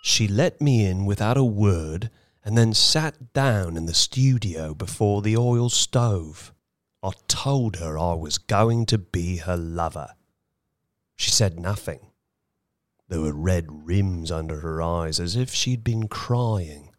She 0.03 0.29
let 0.29 0.61
me 0.61 0.85
in 0.85 1.07
without 1.07 1.39
a 1.39 1.45
word 1.45 2.11
and 2.45 2.59
then 2.59 2.75
sat 2.75 3.33
down 3.33 3.75
in 3.75 3.87
the 3.87 3.95
studio 3.95 4.75
before 4.75 5.23
the 5.23 5.39
oil 5.39 5.71
stove. 5.71 6.53
I 7.03 7.13
told 7.27 7.77
her 7.77 7.99
I 7.99 8.13
was 8.13 8.37
going 8.37 8.85
to 8.87 8.99
be 8.99 9.39
her 9.39 9.57
lover. 9.57 10.09
She 11.17 11.31
said 11.31 11.59
nothing. 11.59 12.01
There 13.09 13.23
were 13.23 13.33
red 13.33 13.87
rims 13.87 14.31
under 14.31 14.61
her 14.61 14.83
eyes 14.83 15.19
as 15.19 15.37
if 15.37 15.55
she'd 15.55 15.83
been 15.83 16.09
crying, 16.09 16.91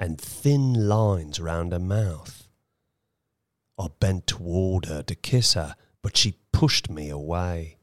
and 0.00 0.18
thin 0.18 0.88
lines 0.88 1.38
round 1.38 1.72
her 1.72 1.78
mouth. 1.78 2.48
I 3.78 3.88
bent 4.00 4.26
toward 4.26 4.86
her 4.86 5.02
to 5.02 5.14
kiss 5.14 5.52
her, 5.52 5.76
but 6.02 6.16
she 6.16 6.38
pushed 6.52 6.88
me 6.88 7.10
away. 7.10 7.76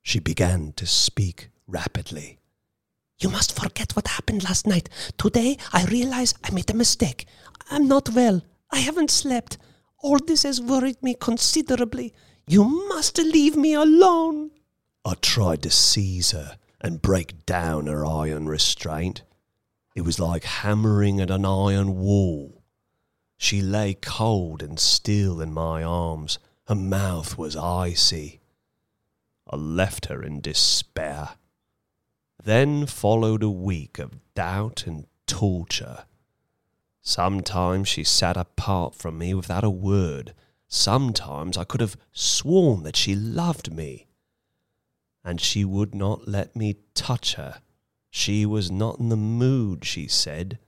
She 0.00 0.20
began 0.20 0.72
to 0.76 0.86
speak 0.86 1.50
rapidly. 1.66 2.38
You 3.18 3.30
must 3.30 3.60
forget 3.60 3.96
what 3.96 4.06
happened 4.06 4.44
last 4.44 4.64
night. 4.64 4.88
Today 5.18 5.58
I 5.72 5.84
realize 5.86 6.34
I 6.44 6.52
made 6.52 6.70
a 6.70 6.74
mistake. 6.74 7.26
I'm 7.68 7.88
not 7.88 8.10
well. 8.10 8.40
I 8.70 8.78
haven't 8.78 9.10
slept. 9.10 9.58
All 9.98 10.18
this 10.18 10.44
has 10.44 10.62
worried 10.62 11.02
me 11.02 11.16
considerably. 11.20 12.14
You 12.46 12.62
must 12.88 13.18
leave 13.18 13.56
me 13.56 13.74
alone. 13.74 14.52
I 15.04 15.14
tried 15.20 15.62
to 15.62 15.70
seize 15.70 16.30
her 16.30 16.58
and 16.80 17.02
break 17.02 17.44
down 17.44 17.88
her 17.88 18.06
iron 18.06 18.48
restraint. 18.48 19.22
It 19.98 20.04
was 20.04 20.20
like 20.20 20.44
hammering 20.44 21.20
at 21.20 21.28
an 21.28 21.44
iron 21.44 21.96
wall. 21.98 22.62
She 23.36 23.60
lay 23.60 23.94
cold 23.94 24.62
and 24.62 24.78
still 24.78 25.40
in 25.40 25.52
my 25.52 25.82
arms. 25.82 26.38
Her 26.68 26.76
mouth 26.76 27.36
was 27.36 27.56
icy. 27.56 28.38
I 29.50 29.56
left 29.56 30.06
her 30.06 30.22
in 30.22 30.40
despair. 30.40 31.30
Then 32.40 32.86
followed 32.86 33.42
a 33.42 33.50
week 33.50 33.98
of 33.98 34.20
doubt 34.34 34.86
and 34.86 35.08
torture. 35.26 36.04
Sometimes 37.00 37.88
she 37.88 38.04
sat 38.04 38.36
apart 38.36 38.94
from 38.94 39.18
me 39.18 39.34
without 39.34 39.64
a 39.64 39.68
word. 39.68 40.32
Sometimes 40.68 41.58
I 41.58 41.64
could 41.64 41.80
have 41.80 41.96
sworn 42.12 42.84
that 42.84 42.94
she 42.94 43.16
loved 43.16 43.74
me. 43.74 44.06
And 45.24 45.40
she 45.40 45.64
would 45.64 45.92
not 45.92 46.28
let 46.28 46.54
me 46.54 46.76
touch 46.94 47.34
her. 47.34 47.62
She 48.10 48.46
was 48.46 48.70
not 48.70 48.98
in 48.98 49.08
the 49.08 49.16
mood, 49.16 49.84
she 49.84 50.08
said. 50.08 50.58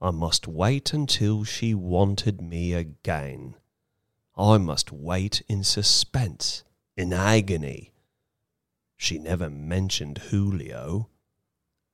I 0.00 0.10
must 0.10 0.46
wait 0.46 0.92
until 0.92 1.44
she 1.44 1.74
wanted 1.74 2.40
me 2.40 2.72
again. 2.74 3.56
I 4.36 4.58
must 4.58 4.92
wait 4.92 5.42
in 5.48 5.64
suspense 5.64 6.64
in 6.96 7.12
agony. 7.12 7.92
She 8.96 9.18
never 9.18 9.50
mentioned 9.50 10.18
Julio. 10.30 11.08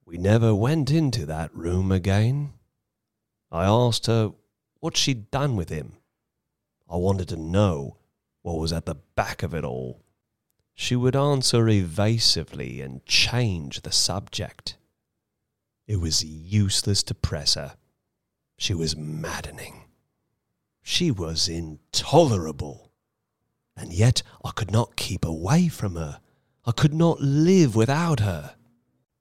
We 0.05 0.19
never 0.19 0.55
went 0.55 0.91
into 0.91 1.27
that 1.27 1.55
room 1.55 1.93
again. 1.93 2.55
I 3.51 3.65
asked 3.65 4.07
her 4.07 4.33
what 4.81 4.97
she'd 4.97 5.31
done 5.31 5.57
with 5.57 5.69
him. 5.69 5.97
I 6.89 6.97
wanted 6.97 7.29
to 7.29 7.37
know 7.37 7.99
what 8.43 8.59
was 8.59 8.73
at 8.73 8.87
the 8.87 8.97
back 9.15 9.43
of 9.43 9.55
it 9.55 9.65
all. 9.65 10.03
She 10.83 10.97
would 10.97 11.15
answer 11.15 11.69
evasively 11.69 12.81
and 12.81 13.05
change 13.05 13.83
the 13.83 13.93
subject. 13.93 14.79
It 15.87 16.01
was 16.01 16.25
useless 16.25 17.03
to 17.03 17.15
press 17.15 17.53
her. 17.53 17.77
She 18.57 18.73
was 18.73 18.97
maddening. 18.97 19.85
She 20.83 21.11
was 21.11 21.51
intolerable. 21.51 22.93
And 23.77 23.93
yet 23.93 24.23
I 24.43 24.53
could 24.53 24.71
not 24.71 24.97
keep 24.97 25.23
away 25.23 25.69
from 25.69 25.97
her. 25.97 26.19
I 26.65 26.73
could 26.73 26.95
not 26.95 27.21
live 27.21 27.77
without 27.77 28.21
her. 28.21 28.55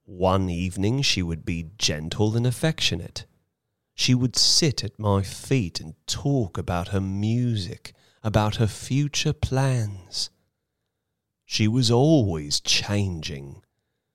One 0.06 0.48
evening 0.48 1.02
she 1.02 1.22
would 1.22 1.44
be 1.44 1.72
gentle 1.76 2.38
and 2.38 2.46
affectionate. 2.46 3.26
She 3.94 4.14
would 4.14 4.34
sit 4.34 4.82
at 4.82 4.98
my 4.98 5.20
feet 5.20 5.78
and 5.78 5.92
talk 6.06 6.56
about 6.56 6.88
her 6.88 7.02
music, 7.02 7.92
about 8.22 8.56
her 8.56 8.66
future 8.66 9.34
plans. 9.34 10.30
She 11.52 11.66
was 11.66 11.90
always 11.90 12.60
changing. 12.60 13.64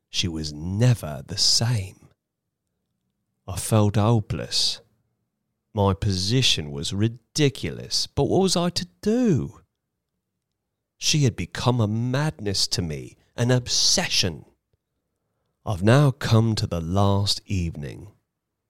She 0.09 0.29
was 0.29 0.53
never 0.53 1.21
the 1.27 1.37
same. 1.37 2.07
I 3.45 3.57
felt 3.57 3.97
hopeless. 3.97 4.79
My 5.73 5.93
position 5.93 6.71
was 6.71 6.93
ridiculous, 6.93 8.07
but 8.07 8.29
what 8.29 8.41
was 8.41 8.55
I 8.55 8.69
to 8.69 8.87
do? 9.01 9.59
She 10.97 11.25
had 11.25 11.35
become 11.35 11.81
a 11.81 11.89
madness 11.89 12.67
to 12.67 12.81
me, 12.81 13.17
an 13.35 13.51
obsession. 13.51 14.45
I've 15.65 15.83
now 15.83 16.11
come 16.11 16.55
to 16.55 16.65
the 16.65 16.79
last 16.79 17.41
evening, 17.47 18.13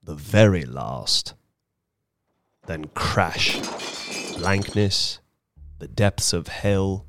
the 0.01 0.15
very 0.15 0.65
last. 0.65 1.35
Then 2.65 2.85
crash, 2.95 3.59
blankness, 4.39 5.19
the 5.77 5.87
depths 5.87 6.33
of 6.33 6.47
hell, 6.47 7.04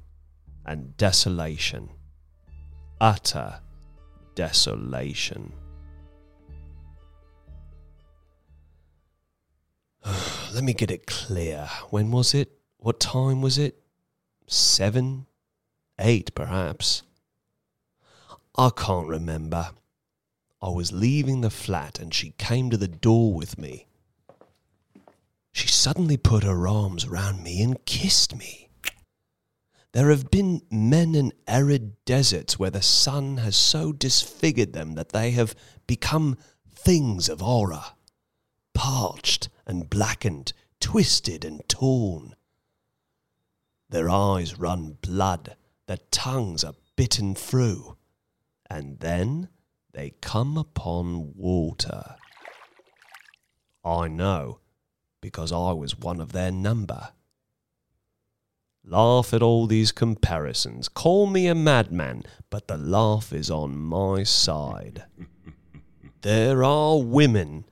and 0.66 0.96
desolation. 0.96 1.88
Utter 3.00 3.60
desolation. 4.34 5.52
Let 10.52 10.64
me 10.64 10.74
get 10.74 10.90
it 10.90 11.06
clear. 11.06 11.68
When 11.90 12.10
was 12.10 12.34
it? 12.34 12.52
What 12.78 13.00
time 13.00 13.40
was 13.40 13.58
it? 13.58 13.80
Seven? 14.46 15.26
Eight, 15.98 16.34
perhaps. 16.34 17.02
I 18.58 18.70
can't 18.76 19.08
remember. 19.08 19.70
I 20.62 20.70
was 20.70 20.92
leaving 20.92 21.42
the 21.42 21.50
flat 21.50 21.98
and 21.98 22.12
she 22.12 22.30
came 22.38 22.70
to 22.70 22.76
the 22.76 22.88
door 22.88 23.34
with 23.34 23.58
me. 23.58 23.86
She 25.52 25.68
suddenly 25.68 26.16
put 26.16 26.44
her 26.44 26.66
arms 26.68 27.06
round 27.08 27.42
me 27.42 27.62
and 27.62 27.82
kissed 27.84 28.36
me. 28.36 28.65
There 29.96 30.10
have 30.10 30.30
been 30.30 30.60
men 30.70 31.14
in 31.14 31.32
arid 31.48 32.04
deserts 32.04 32.58
where 32.58 32.68
the 32.68 32.82
sun 32.82 33.38
has 33.38 33.56
so 33.56 33.94
disfigured 33.94 34.74
them 34.74 34.92
that 34.92 35.12
they 35.12 35.30
have 35.30 35.54
become 35.86 36.36
things 36.68 37.30
of 37.30 37.40
horror, 37.40 37.82
parched 38.74 39.48
and 39.66 39.88
blackened, 39.88 40.52
twisted 40.80 41.46
and 41.46 41.66
torn. 41.66 42.34
Their 43.88 44.10
eyes 44.10 44.58
run 44.58 44.98
blood, 45.00 45.56
their 45.86 46.00
tongues 46.10 46.62
are 46.62 46.74
bitten 46.96 47.34
through, 47.34 47.96
and 48.68 49.00
then 49.00 49.48
they 49.92 50.10
come 50.20 50.58
upon 50.58 51.32
water. 51.34 52.16
I 53.82 54.08
know, 54.08 54.60
because 55.22 55.52
I 55.52 55.72
was 55.72 55.98
one 55.98 56.20
of 56.20 56.32
their 56.32 56.52
number. 56.52 57.12
Laugh 58.88 59.34
at 59.34 59.42
all 59.42 59.66
these 59.66 59.90
comparisons. 59.90 60.88
Call 60.88 61.26
me 61.26 61.48
a 61.48 61.56
madman, 61.56 62.22
but 62.50 62.68
the 62.68 62.78
laugh 62.78 63.32
is 63.32 63.50
on 63.50 63.76
my 63.76 64.22
side. 64.22 65.04
there 66.22 66.62
are 66.62 67.00
women, 67.00 67.64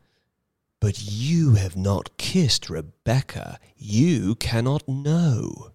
but 0.81 1.01
you 1.05 1.55
have 1.55 1.77
not 1.77 2.17
kissed 2.19 2.69
Rebecca. 2.69 3.61
You 3.77 4.35
cannot 4.35 4.89
know. 4.89 5.71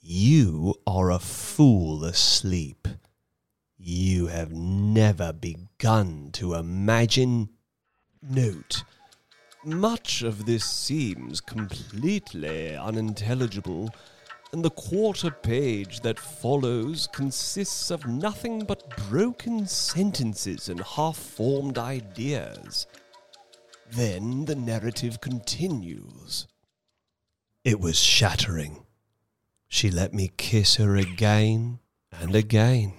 You 0.00 0.76
are 0.86 1.10
a 1.10 1.18
fool 1.18 2.02
asleep. 2.02 2.88
You 3.76 4.28
have 4.28 4.52
never 4.52 5.34
begun 5.34 6.30
to 6.32 6.54
imagine. 6.54 7.50
Note. 8.22 8.84
Much 9.64 10.22
of 10.22 10.46
this 10.46 10.64
seems 10.64 11.42
completely 11.42 12.74
unintelligible, 12.74 13.90
and 14.52 14.64
the 14.64 14.70
quarter 14.70 15.30
page 15.30 16.00
that 16.00 16.18
follows 16.18 17.08
consists 17.12 17.90
of 17.90 18.06
nothing 18.06 18.64
but 18.64 18.96
broken 19.08 19.66
sentences 19.66 20.68
and 20.68 20.80
half 20.80 21.16
formed 21.16 21.78
ideas. 21.78 22.86
Then 23.90 24.44
the 24.44 24.54
narrative 24.54 25.20
continues. 25.20 26.46
It 27.64 27.80
was 27.80 27.98
shattering. 27.98 28.86
She 29.68 29.90
let 29.90 30.14
me 30.14 30.30
kiss 30.36 30.76
her 30.76 30.96
again 30.96 31.80
and 32.12 32.34
again. 32.34 32.94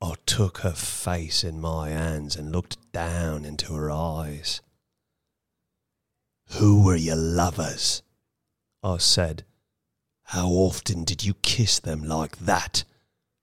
I 0.00 0.14
took 0.26 0.58
her 0.58 0.72
face 0.72 1.44
in 1.44 1.60
my 1.60 1.90
hands 1.90 2.36
and 2.36 2.52
looked 2.52 2.92
down 2.92 3.44
into 3.44 3.74
her 3.74 3.90
eyes. 3.90 4.60
Who 6.58 6.84
were 6.84 6.96
your 6.96 7.16
lovers? 7.16 8.02
I 8.82 8.98
said. 8.98 9.44
How 10.24 10.48
often 10.48 11.04
did 11.04 11.24
you 11.24 11.34
kiss 11.34 11.78
them 11.78 12.02
like 12.02 12.38
that? 12.38 12.84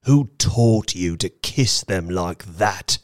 Who 0.04 0.30
taught 0.38 0.94
you 0.94 1.16
to 1.16 1.28
kiss 1.28 1.82
them 1.82 2.08
like 2.08 2.44
that? 2.44 2.98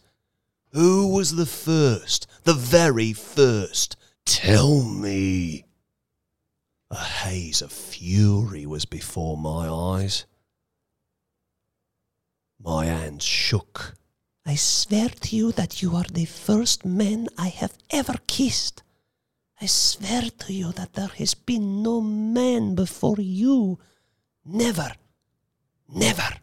Who 0.73 1.09
was 1.09 1.37
the 1.37 1.47
first, 1.47 2.27
the 2.45 2.55
very 2.55 3.13
first? 3.13 3.97
Tell 4.27 4.83
me. 4.83 5.65
A 6.91 6.97
haze 6.97 7.63
of 7.63 7.73
fury 7.73 8.67
was 8.67 8.85
before 8.85 9.37
my 9.37 9.69
eyes. 9.69 10.27
My 12.61 12.87
hands 12.87 13.25
shook. 13.25 13.95
I 14.45 14.57
swear 14.57 15.09
to 15.09 15.37
you 15.37 15.53
that 15.53 15.83
you 15.83 15.95
are 15.95 16.05
the 16.05 16.25
first 16.25 16.85
man 16.85 17.29
I 17.39 17.49
have 17.49 17.75
ever 17.91 18.15
kissed. 18.27 18.83
I 19.61 19.67
swear 19.67 20.23
to 20.23 20.53
you 20.53 20.71
that 20.73 20.93
there 20.93 21.09
has 21.19 21.35
been 21.35 21.83
no 21.83 22.01
man 22.01 22.77
before 22.77 23.17
you. 23.19 23.79
Never. 24.45 24.93
Never. 25.89 26.37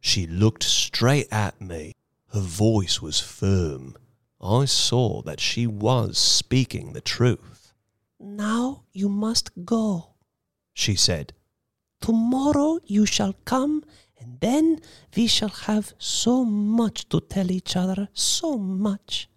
She 0.00 0.26
looked 0.26 0.62
straight 0.62 1.26
at 1.32 1.60
me. 1.60 1.92
Her 2.32 2.40
voice 2.40 3.02
was 3.02 3.18
firm. 3.18 3.96
I 4.40 4.66
saw 4.66 5.22
that 5.22 5.40
she 5.40 5.66
was 5.66 6.16
speaking 6.16 6.92
the 6.92 7.00
truth. 7.00 7.72
Now 8.20 8.84
you 8.92 9.08
must 9.08 9.50
go, 9.64 10.10
she 10.74 10.94
said. 10.94 11.32
Tomorrow 12.00 12.80
you 12.84 13.04
shall 13.06 13.34
come, 13.44 13.82
and 14.20 14.38
then 14.40 14.80
we 15.16 15.26
shall 15.26 15.48
have 15.48 15.92
so 15.98 16.44
much 16.44 17.08
to 17.08 17.20
tell 17.20 17.50
each 17.50 17.74
other, 17.74 18.08
so 18.12 18.58
much. 18.58 19.28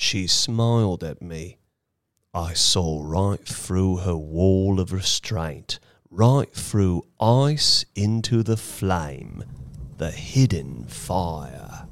She 0.00 0.28
smiled 0.28 1.02
at 1.02 1.20
me. 1.20 1.58
I 2.32 2.52
saw 2.52 3.02
right 3.02 3.44
through 3.44 3.96
her 3.96 4.16
wall 4.16 4.78
of 4.78 4.92
restraint, 4.92 5.80
right 6.08 6.50
through 6.54 7.04
ice 7.18 7.84
into 7.96 8.44
the 8.44 8.56
flame, 8.56 9.42
the 9.96 10.12
hidden 10.12 10.84
fire. 10.84 11.88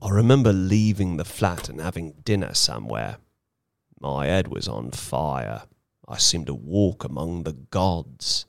I 0.00 0.10
remember 0.10 0.52
leaving 0.52 1.16
the 1.16 1.24
flat 1.24 1.68
and 1.68 1.80
having 1.80 2.14
dinner 2.24 2.54
somewhere. 2.54 3.16
My 4.00 4.26
head 4.26 4.46
was 4.46 4.68
on 4.68 4.92
fire. 4.92 5.64
I 6.06 6.18
seemed 6.18 6.46
to 6.46 6.54
walk 6.54 7.02
among 7.02 7.42
the 7.42 7.54
gods. 7.54 8.46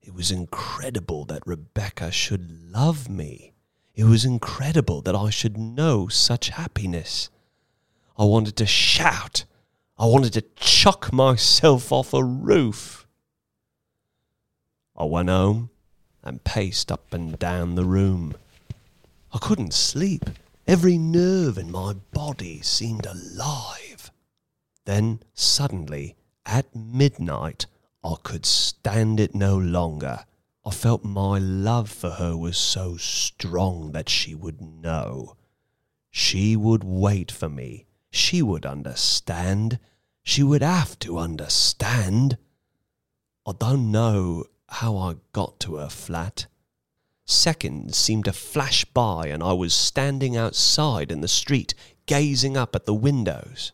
It 0.00 0.14
was 0.14 0.30
incredible 0.30 1.24
that 1.24 1.44
Rebecca 1.44 2.12
should 2.12 2.70
love 2.70 3.08
me. 3.08 3.52
It 3.96 4.04
was 4.04 4.24
incredible 4.24 5.02
that 5.02 5.16
I 5.16 5.30
should 5.30 5.58
know 5.58 6.06
such 6.06 6.50
happiness. 6.50 7.30
I 8.18 8.24
wanted 8.24 8.56
to 8.56 8.66
shout. 8.66 9.44
I 9.98 10.06
wanted 10.06 10.32
to 10.34 10.44
chuck 10.56 11.12
myself 11.12 11.92
off 11.92 12.14
a 12.14 12.24
roof. 12.24 13.06
I 14.96 15.04
went 15.04 15.28
home 15.28 15.68
and 16.22 16.42
paced 16.42 16.90
up 16.90 17.12
and 17.12 17.38
down 17.38 17.74
the 17.74 17.84
room. 17.84 18.34
I 19.32 19.38
couldn't 19.38 19.74
sleep. 19.74 20.30
Every 20.66 20.96
nerve 20.96 21.58
in 21.58 21.70
my 21.70 21.92
body 22.12 22.62
seemed 22.62 23.04
alive. 23.04 24.10
Then 24.86 25.20
suddenly, 25.34 26.16
at 26.46 26.74
midnight, 26.74 27.66
I 28.02 28.14
could 28.22 28.46
stand 28.46 29.20
it 29.20 29.34
no 29.34 29.58
longer. 29.58 30.24
I 30.64 30.70
felt 30.70 31.04
my 31.04 31.38
love 31.38 31.90
for 31.90 32.10
her 32.12 32.34
was 32.34 32.56
so 32.56 32.96
strong 32.96 33.92
that 33.92 34.08
she 34.08 34.34
would 34.34 34.62
know. 34.62 35.36
She 36.10 36.56
would 36.56 36.82
wait 36.82 37.30
for 37.30 37.50
me 37.50 37.86
she 38.16 38.42
would 38.42 38.66
understand. 38.66 39.78
She 40.22 40.42
would 40.42 40.62
have 40.62 40.98
to 41.00 41.18
understand. 41.18 42.38
I 43.46 43.52
don't 43.58 43.92
know 43.92 44.44
how 44.68 44.96
I 44.96 45.16
got 45.32 45.60
to 45.60 45.76
her 45.76 45.88
flat. 45.88 46.46
Seconds 47.24 47.96
seemed 47.96 48.24
to 48.24 48.32
flash 48.32 48.84
by, 48.84 49.28
and 49.28 49.42
I 49.42 49.52
was 49.52 49.74
standing 49.74 50.36
outside 50.36 51.10
in 51.10 51.20
the 51.20 51.28
street, 51.28 51.74
gazing 52.06 52.56
up 52.56 52.74
at 52.74 52.86
the 52.86 52.94
windows. 52.94 53.72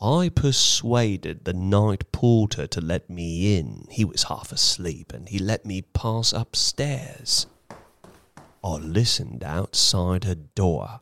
I 0.00 0.30
persuaded 0.30 1.44
the 1.44 1.52
night 1.52 2.10
porter 2.10 2.66
to 2.66 2.80
let 2.80 3.08
me 3.08 3.56
in. 3.56 3.86
He 3.90 4.04
was 4.04 4.24
half 4.24 4.50
asleep, 4.50 5.12
and 5.12 5.28
he 5.28 5.38
let 5.38 5.64
me 5.64 5.82
pass 5.82 6.32
upstairs. 6.32 7.46
I 8.64 8.74
listened 8.76 9.44
outside 9.44 10.24
her 10.24 10.34
door. 10.34 11.01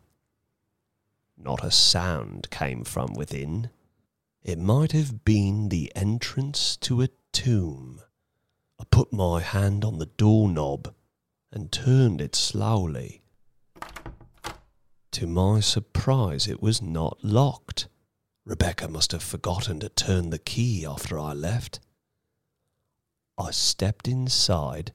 Not 1.42 1.64
a 1.64 1.70
sound 1.70 2.50
came 2.50 2.84
from 2.84 3.14
within. 3.14 3.70
It 4.42 4.58
might 4.58 4.92
have 4.92 5.24
been 5.24 5.70
the 5.70 5.90
entrance 5.96 6.76
to 6.78 7.00
a 7.00 7.08
tomb. 7.32 8.02
I 8.78 8.84
put 8.90 9.10
my 9.10 9.40
hand 9.40 9.82
on 9.82 9.98
the 9.98 10.06
doorknob 10.06 10.94
and 11.50 11.72
turned 11.72 12.20
it 12.20 12.36
slowly. 12.36 13.22
To 15.12 15.26
my 15.26 15.60
surprise, 15.60 16.46
it 16.46 16.62
was 16.62 16.82
not 16.82 17.24
locked. 17.24 17.88
Rebecca 18.44 18.88
must 18.88 19.12
have 19.12 19.22
forgotten 19.22 19.80
to 19.80 19.88
turn 19.88 20.28
the 20.28 20.38
key 20.38 20.84
after 20.84 21.18
I 21.18 21.32
left. 21.32 21.80
I 23.38 23.50
stepped 23.50 24.06
inside. 24.06 24.92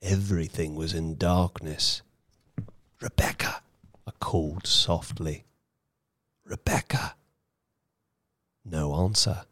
Everything 0.00 0.74
was 0.74 0.94
in 0.94 1.16
darkness. 1.16 2.00
Rebecca, 3.00 3.62
I 4.06 4.10
called 4.18 4.66
softly. 4.66 5.44
Rebecca. 6.44 7.14
No 8.64 8.94
answer. 8.94 9.42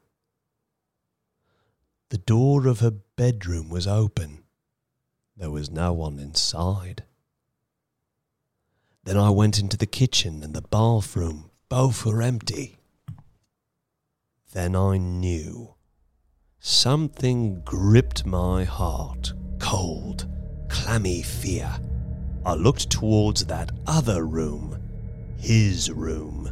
The 2.10 2.18
door 2.18 2.66
of 2.66 2.80
her 2.80 2.90
bedroom 2.90 3.70
was 3.70 3.86
open. 3.86 4.44
There 5.36 5.50
was 5.50 5.70
no 5.70 5.92
one 5.92 6.18
inside. 6.18 7.04
Then 9.04 9.16
I 9.16 9.30
went 9.30 9.58
into 9.58 9.76
the 9.76 9.86
kitchen 9.86 10.42
and 10.42 10.54
the 10.54 10.62
bathroom. 10.62 11.50
Both 11.68 12.04
were 12.04 12.20
empty. 12.20 12.78
Then 14.52 14.74
I 14.74 14.98
knew. 14.98 15.74
Something 16.58 17.62
gripped 17.64 18.26
my 18.26 18.64
heart, 18.64 19.32
cold, 19.60 20.28
clammy 20.68 21.22
fear. 21.22 21.78
I 22.44 22.54
looked 22.54 22.90
towards 22.90 23.46
that 23.46 23.70
other 23.86 24.26
room, 24.26 24.78
his 25.38 25.90
room, 25.90 26.49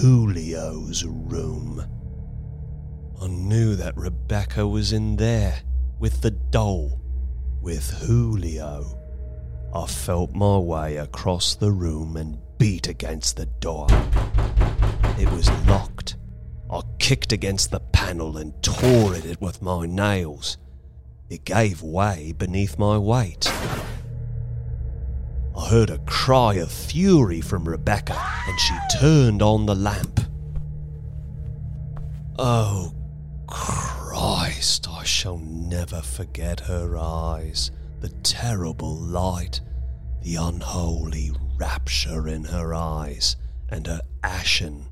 Julio's 0.00 1.04
room. 1.04 1.86
I 3.20 3.28
knew 3.28 3.76
that 3.76 3.96
Rebecca 3.96 4.66
was 4.66 4.92
in 4.92 5.16
there, 5.16 5.60
with 5.98 6.20
the 6.20 6.32
doll, 6.32 7.00
with 7.62 7.90
Julio. 8.02 8.98
I 9.74 9.86
felt 9.86 10.34
my 10.34 10.58
way 10.58 10.96
across 10.96 11.54
the 11.54 11.70
room 11.70 12.16
and 12.16 12.38
beat 12.58 12.88
against 12.88 13.36
the 13.36 13.46
door. 13.46 13.86
It 15.18 15.30
was 15.30 15.48
locked. 15.66 16.16
I 16.70 16.80
kicked 16.98 17.32
against 17.32 17.70
the 17.70 17.80
panel 17.80 18.36
and 18.36 18.60
tore 18.62 19.14
at 19.14 19.24
it 19.24 19.40
with 19.40 19.62
my 19.62 19.86
nails. 19.86 20.58
It 21.30 21.44
gave 21.44 21.82
way 21.82 22.32
beneath 22.36 22.78
my 22.78 22.98
weight. 22.98 23.50
I 25.56 25.68
heard 25.68 25.90
a 25.90 25.98
cry 25.98 26.54
of 26.54 26.72
fury 26.72 27.40
from 27.40 27.68
Rebecca 27.68 28.20
and 28.48 28.58
she 28.58 28.74
turned 28.98 29.40
on 29.40 29.66
the 29.66 29.74
lamp. 29.74 30.20
Oh, 32.38 32.92
Christ, 33.46 34.88
I 34.90 35.04
shall 35.04 35.38
never 35.38 36.02
forget 36.02 36.60
her 36.60 36.96
eyes, 36.98 37.70
the 38.00 38.08
terrible 38.08 38.96
light, 38.96 39.60
the 40.22 40.36
unholy 40.36 41.30
rapture 41.56 42.26
in 42.26 42.44
her 42.44 42.74
eyes, 42.74 43.36
and 43.68 43.86
her 43.86 44.00
ashen, 44.24 44.88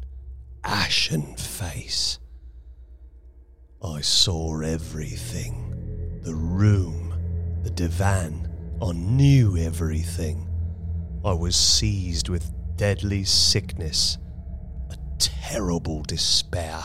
ashen 0.62 1.34
face. 1.36 2.20
I 3.82 4.00
saw 4.00 4.60
everything 4.60 5.70
the 6.22 6.34
room, 6.36 7.12
the 7.64 7.70
divan. 7.70 8.48
I 8.80 8.92
knew 8.92 9.56
everything. 9.56 10.51
I 11.24 11.32
was 11.32 11.54
seized 11.54 12.28
with 12.28 12.50
deadly 12.76 13.22
sickness, 13.22 14.18
a 14.90 14.96
terrible 15.18 16.02
despair. 16.02 16.82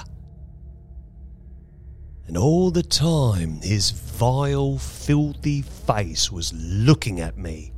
And 2.28 2.38
all 2.38 2.70
the 2.70 2.84
time, 2.84 3.62
his 3.62 3.92
vile, 3.92 4.78
filthy 4.78 5.62
face 5.62 6.32
was 6.32 6.54
looking 6.54 7.20
at 7.20 7.38
me. 7.38 7.74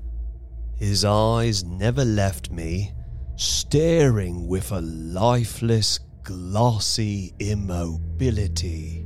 His 0.76 1.06
eyes 1.06 1.64
never 1.64 2.04
left 2.04 2.52
me, 2.52 2.92
staring 3.36 4.48
with 4.48 4.72
a 4.72 4.82
lifeless, 4.82 6.00
glossy 6.24 7.34
immobility. 7.40 9.06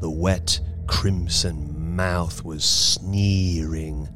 The 0.00 0.10
wet, 0.10 0.60
crimson 0.86 1.94
mouth 1.96 2.44
was 2.44 2.64
sneering. 2.64 4.08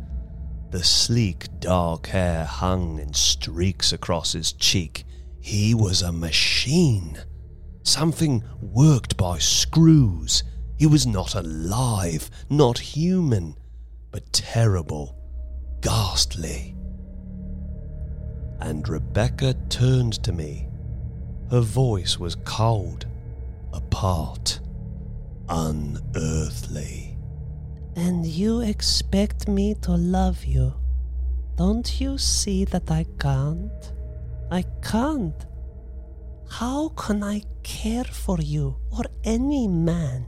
The 0.71 0.85
sleek, 0.85 1.49
dark 1.59 2.07
hair 2.07 2.45
hung 2.45 3.01
in 3.01 3.13
streaks 3.13 3.93
across 3.93 4.35
his 4.35 4.53
cheek. 4.53 5.05
He 5.41 5.75
was 5.75 6.01
a 6.01 6.13
machine. 6.13 7.19
Something 7.83 8.45
worked 8.61 9.17
by 9.17 9.39
screws. 9.39 10.45
He 10.79 10.87
was 10.87 11.09
not 11.09 11.35
alive, 11.35 12.31
not 12.49 12.79
human, 12.79 13.57
but 14.13 14.33
terrible, 14.33 15.17
ghastly. 15.81 16.77
And 18.61 18.89
Rebecca 18.89 19.55
turned 19.71 20.23
to 20.23 20.33
me. 20.33 20.69
Her 21.51 21.63
voice 21.63 22.17
was 22.17 22.37
cold, 22.45 23.07
apart, 23.73 24.61
unearthly. 25.49 27.10
And 27.97 28.25
you 28.25 28.61
expect 28.61 29.49
me 29.49 29.75
to 29.83 29.93
love 29.93 30.45
you. 30.45 30.75
Don't 31.57 32.01
you 32.01 32.19
see 32.19 32.65
that 32.67 32.91
I 32.91 33.05
can't? 33.19 33.93
I 34.51 34.65
can't. 34.83 35.47
How 36.49 36.89
can 36.91 37.23
I 37.23 37.43
care 37.63 38.05
for 38.05 38.39
you 38.41 38.77
or 38.91 39.05
any 39.25 39.69
man? 39.69 40.27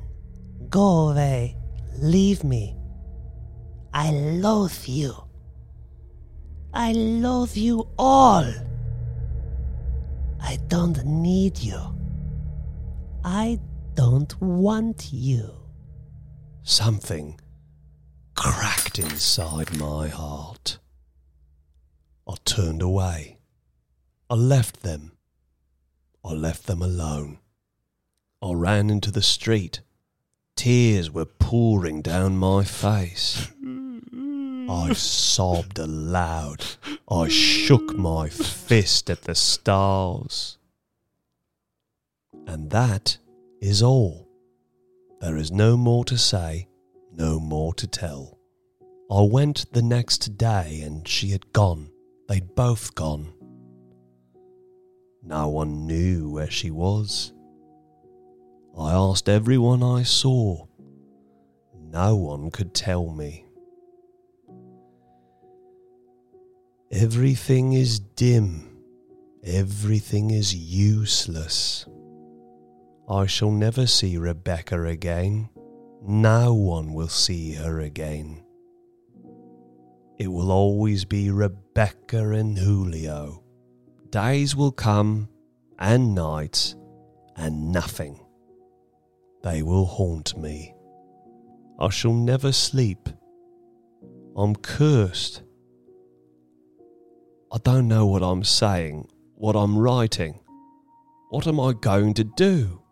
Go 0.68 1.10
away. 1.10 1.56
Leave 1.98 2.44
me. 2.44 2.76
I 3.94 4.10
loathe 4.10 4.86
you. 4.86 5.14
I 6.74 6.92
loathe 6.92 7.56
you 7.56 7.88
all. 7.98 8.46
I 10.40 10.58
don't 10.68 11.04
need 11.04 11.58
you. 11.58 11.80
I 13.24 13.60
don't 13.94 14.40
want 14.40 15.12
you. 15.12 15.50
Something 16.62 17.38
cracked 18.34 18.98
inside 18.98 19.76
my 19.78 20.08
heart. 20.08 20.78
I 22.28 22.34
turned 22.44 22.82
away. 22.82 23.38
I 24.30 24.34
left 24.34 24.82
them. 24.82 25.12
I 26.24 26.32
left 26.32 26.66
them 26.66 26.82
alone. 26.82 27.38
I 28.40 28.52
ran 28.52 28.90
into 28.90 29.10
the 29.10 29.22
street. 29.22 29.80
Tears 30.56 31.10
were 31.10 31.24
pouring 31.24 32.02
down 32.02 32.36
my 32.36 32.64
face. 32.64 33.48
I 34.68 34.92
sobbed 34.94 35.78
aloud. 35.78 36.64
I 37.10 37.28
shook 37.28 37.96
my 37.96 38.28
fist 38.28 39.10
at 39.10 39.22
the 39.22 39.34
stars. 39.34 40.58
And 42.46 42.70
that 42.70 43.18
is 43.60 43.82
all. 43.82 44.28
There 45.20 45.36
is 45.36 45.52
no 45.52 45.76
more 45.76 46.04
to 46.06 46.18
say, 46.18 46.68
no 47.16 47.38
more 47.38 47.74
to 47.74 47.86
tell. 47.86 48.38
I 49.10 49.22
went 49.22 49.72
the 49.72 49.82
next 49.82 50.36
day 50.38 50.80
and 50.82 51.06
she 51.06 51.30
had 51.30 51.52
gone. 51.52 51.90
They'd 52.28 52.54
both 52.54 52.94
gone. 52.94 53.32
No 55.22 55.48
one 55.48 55.86
knew 55.86 56.30
where 56.30 56.50
she 56.50 56.70
was. 56.70 57.32
I 58.78 58.92
asked 58.92 59.28
everyone 59.28 59.82
I 59.82 60.02
saw. 60.02 60.66
No 61.78 62.16
one 62.16 62.50
could 62.50 62.74
tell 62.74 63.10
me. 63.10 63.44
Everything 66.90 67.74
is 67.74 68.00
dim. 68.00 68.78
Everything 69.44 70.30
is 70.30 70.54
useless. 70.54 71.86
I 73.08 73.26
shall 73.26 73.50
never 73.50 73.86
see 73.86 74.16
Rebecca 74.16 74.84
again. 74.84 75.50
No 76.04 76.52
one 76.54 76.94
will 76.94 77.08
see 77.08 77.52
her 77.52 77.80
again. 77.80 78.42
It 80.18 80.26
will 80.26 80.50
always 80.50 81.04
be 81.04 81.30
Rebecca 81.30 82.30
and 82.30 82.58
Julio. 82.58 83.44
Days 84.10 84.56
will 84.56 84.72
come 84.72 85.28
and 85.78 86.14
nights 86.14 86.74
and 87.36 87.70
nothing. 87.70 88.18
They 89.42 89.62
will 89.62 89.86
haunt 89.86 90.36
me. 90.36 90.74
I 91.78 91.88
shall 91.90 92.14
never 92.14 92.52
sleep. 92.52 93.08
I'm 94.36 94.56
cursed. 94.56 95.42
I 97.52 97.58
don't 97.62 97.86
know 97.86 98.06
what 98.06 98.22
I'm 98.22 98.44
saying, 98.44 99.08
what 99.34 99.54
I'm 99.56 99.78
writing. 99.78 100.40
What 101.30 101.46
am 101.46 101.60
I 101.60 101.72
going 101.72 102.14
to 102.14 102.24
do? 102.24 102.82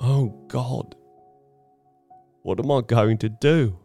Oh 0.00 0.28
God, 0.48 0.94
what 2.42 2.58
am 2.60 2.70
I 2.70 2.80
going 2.80 3.18
to 3.18 3.28
do? 3.28 3.78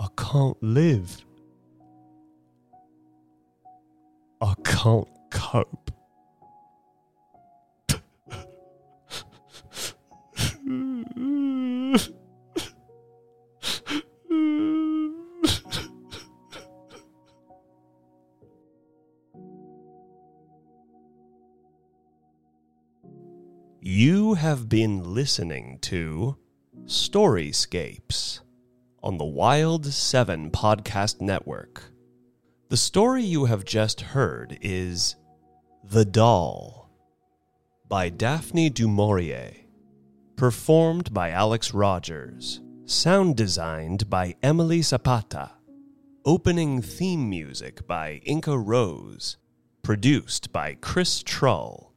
I 0.00 0.08
can't 0.16 0.60
live. 0.62 1.24
I 4.40 4.54
can't 4.64 5.08
cope. 5.30 5.90
You 23.84 24.34
have 24.34 24.68
been 24.68 25.12
listening 25.12 25.80
to 25.80 26.36
Storyscapes 26.84 28.38
on 29.02 29.18
the 29.18 29.24
Wild 29.24 29.86
7 29.86 30.52
Podcast 30.52 31.20
Network. 31.20 31.82
The 32.68 32.76
story 32.76 33.24
you 33.24 33.46
have 33.46 33.64
just 33.64 34.00
heard 34.00 34.56
is 34.60 35.16
The 35.82 36.04
Doll 36.04 36.92
by 37.88 38.08
Daphne 38.08 38.70
du 38.70 38.86
Maurier, 38.86 39.52
performed 40.36 41.12
by 41.12 41.30
Alex 41.30 41.74
Rogers, 41.74 42.60
sound 42.84 43.36
designed 43.36 44.08
by 44.08 44.36
Emily 44.44 44.82
Zapata, 44.82 45.50
opening 46.24 46.82
theme 46.82 47.28
music 47.28 47.84
by 47.88 48.20
Inca 48.24 48.56
Rose, 48.56 49.38
produced 49.82 50.52
by 50.52 50.76
Chris 50.76 51.20
Trull. 51.24 51.91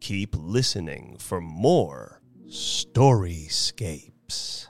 Keep 0.00 0.34
listening 0.34 1.16
for 1.18 1.42
more 1.42 2.22
Storyscapes. 2.48 4.69